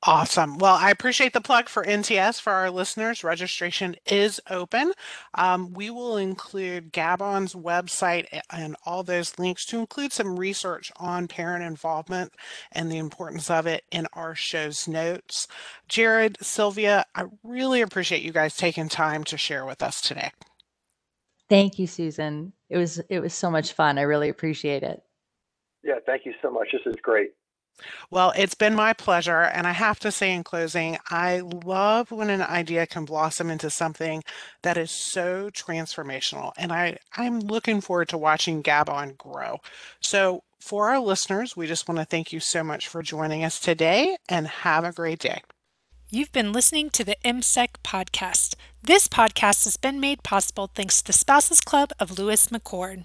Awesome. 0.06 0.58
Well, 0.58 0.74
I 0.74 0.90
appreciate 0.90 1.32
the 1.32 1.40
plug 1.40 1.70
for 1.70 1.82
NTS 1.82 2.38
for 2.38 2.52
our 2.52 2.70
listeners. 2.70 3.24
Registration 3.24 3.96
is 4.04 4.38
open. 4.50 4.92
Um, 5.32 5.72
we 5.72 5.88
will 5.88 6.18
include 6.18 6.92
GabOn's 6.92 7.54
website 7.54 8.26
and 8.50 8.76
all 8.84 9.02
those 9.02 9.38
links 9.38 9.64
to 9.66 9.78
include 9.78 10.12
some 10.12 10.38
research 10.38 10.92
on 10.98 11.26
parent 11.26 11.64
involvement 11.64 12.34
and 12.70 12.92
the 12.92 12.98
importance 12.98 13.48
of 13.48 13.66
it 13.66 13.84
in 13.90 14.06
our 14.12 14.34
show's 14.34 14.86
notes. 14.86 15.48
Jared, 15.88 16.36
Sylvia, 16.42 17.06
I 17.14 17.24
really 17.42 17.80
appreciate 17.80 18.20
you 18.20 18.32
guys 18.32 18.58
taking 18.58 18.90
time 18.90 19.24
to 19.24 19.38
share 19.38 19.64
with 19.64 19.82
us 19.82 20.02
today. 20.02 20.32
Thank 21.48 21.78
you, 21.78 21.86
Susan. 21.86 22.52
It 22.68 22.76
was 22.76 22.98
it 23.08 23.20
was 23.20 23.32
so 23.32 23.50
much 23.50 23.72
fun. 23.72 23.98
I 23.98 24.02
really 24.02 24.28
appreciate 24.28 24.82
it. 24.82 25.02
Yeah, 25.82 25.96
thank 26.04 26.26
you 26.26 26.34
so 26.42 26.50
much. 26.50 26.68
This 26.72 26.82
is 26.86 27.00
great. 27.00 27.30
Well, 28.10 28.32
it's 28.36 28.54
been 28.54 28.74
my 28.74 28.92
pleasure. 28.92 29.42
And 29.42 29.66
I 29.66 29.72
have 29.72 29.98
to 30.00 30.12
say 30.12 30.32
in 30.32 30.44
closing, 30.44 30.98
I 31.10 31.40
love 31.40 32.10
when 32.10 32.30
an 32.30 32.42
idea 32.42 32.86
can 32.86 33.04
blossom 33.04 33.50
into 33.50 33.70
something 33.70 34.22
that 34.62 34.76
is 34.76 34.90
so 34.90 35.50
transformational. 35.50 36.52
And 36.56 36.72
I, 36.72 36.98
I'm 37.16 37.40
looking 37.40 37.80
forward 37.80 38.08
to 38.10 38.18
watching 38.18 38.62
GabOn 38.62 39.16
grow. 39.16 39.58
So, 40.00 40.42
for 40.60 40.88
our 40.88 40.98
listeners, 40.98 41.54
we 41.54 41.66
just 41.66 41.88
want 41.88 41.98
to 41.98 42.06
thank 42.06 42.32
you 42.32 42.40
so 42.40 42.64
much 42.64 42.88
for 42.88 43.02
joining 43.02 43.44
us 43.44 43.60
today 43.60 44.16
and 44.30 44.46
have 44.46 44.82
a 44.82 44.92
great 44.92 45.18
day. 45.18 45.42
You've 46.08 46.32
been 46.32 46.54
listening 46.54 46.88
to 46.90 47.04
the 47.04 47.18
MCEC 47.22 47.68
podcast. 47.82 48.54
This 48.82 49.06
podcast 49.06 49.64
has 49.64 49.76
been 49.76 50.00
made 50.00 50.22
possible 50.22 50.70
thanks 50.74 51.02
to 51.02 51.08
the 51.08 51.12
Spouses 51.12 51.60
Club 51.60 51.90
of 51.98 52.18
Lewis 52.18 52.48
McChord. 52.48 53.04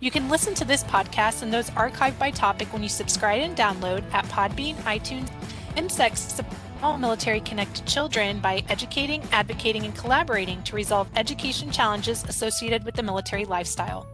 You 0.00 0.10
can 0.10 0.30
listen 0.30 0.54
to 0.54 0.64
this 0.64 0.82
podcast 0.82 1.42
and 1.42 1.52
those 1.52 1.68
archived 1.70 2.18
by 2.18 2.30
topic 2.30 2.72
when 2.72 2.82
you 2.82 2.88
subscribe 2.88 3.42
and 3.42 3.54
download 3.54 4.02
at 4.14 4.24
Podbean, 4.26 4.74
iTunes, 4.76 5.30
MCEC 5.76 6.16
support 6.16 6.98
military 6.98 7.40
connected 7.40 7.84
children 7.84 8.40
by 8.40 8.64
educating, 8.70 9.22
advocating, 9.30 9.84
and 9.84 9.94
collaborating 9.94 10.62
to 10.62 10.74
resolve 10.74 11.06
education 11.16 11.70
challenges 11.70 12.24
associated 12.24 12.82
with 12.84 12.94
the 12.94 13.02
military 13.02 13.44
lifestyle. 13.44 14.06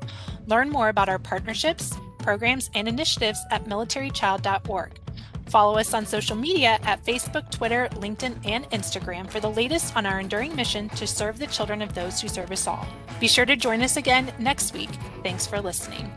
Learn 0.49 0.71
more 0.71 0.89
about 0.89 1.09
our 1.09 1.21
partnerships, 1.21 1.97
programs, 2.19 2.69
and 2.75 2.89
initiatives 2.89 3.39
at 3.53 3.67
militarychild.org. 3.67 5.06
Follow 5.47 5.79
us 5.79 5.95
on 5.95 6.07
social 6.07 6.37
media 6.37 6.79
at 6.83 7.05
Facebook, 7.05 7.51
Twitter, 7.51 7.89
LinkedIn, 7.93 8.37
and 8.45 8.69
Instagram 8.71 9.31
for 9.31 9.41
the 9.41 9.51
latest 9.51 9.97
on 9.97 10.07
our 10.07 10.21
enduring 10.21 10.55
mission 10.57 10.89
to 10.91 11.07
serve 11.07 11.39
the 11.39 11.47
children 11.47 11.83
of 11.83 11.95
those 11.95 12.21
who 12.21 12.29
serve 12.29 12.51
us 12.51 12.67
all. 12.67 12.87
Be 13.21 13.29
sure 13.29 13.47
to 13.47 13.57
join 13.57 13.83
us 13.83 13.97
again 13.97 14.33
next 14.39 14.75
week. 14.75 14.91
Thanks 15.23 15.47
for 15.47 15.61
listening. 15.61 16.11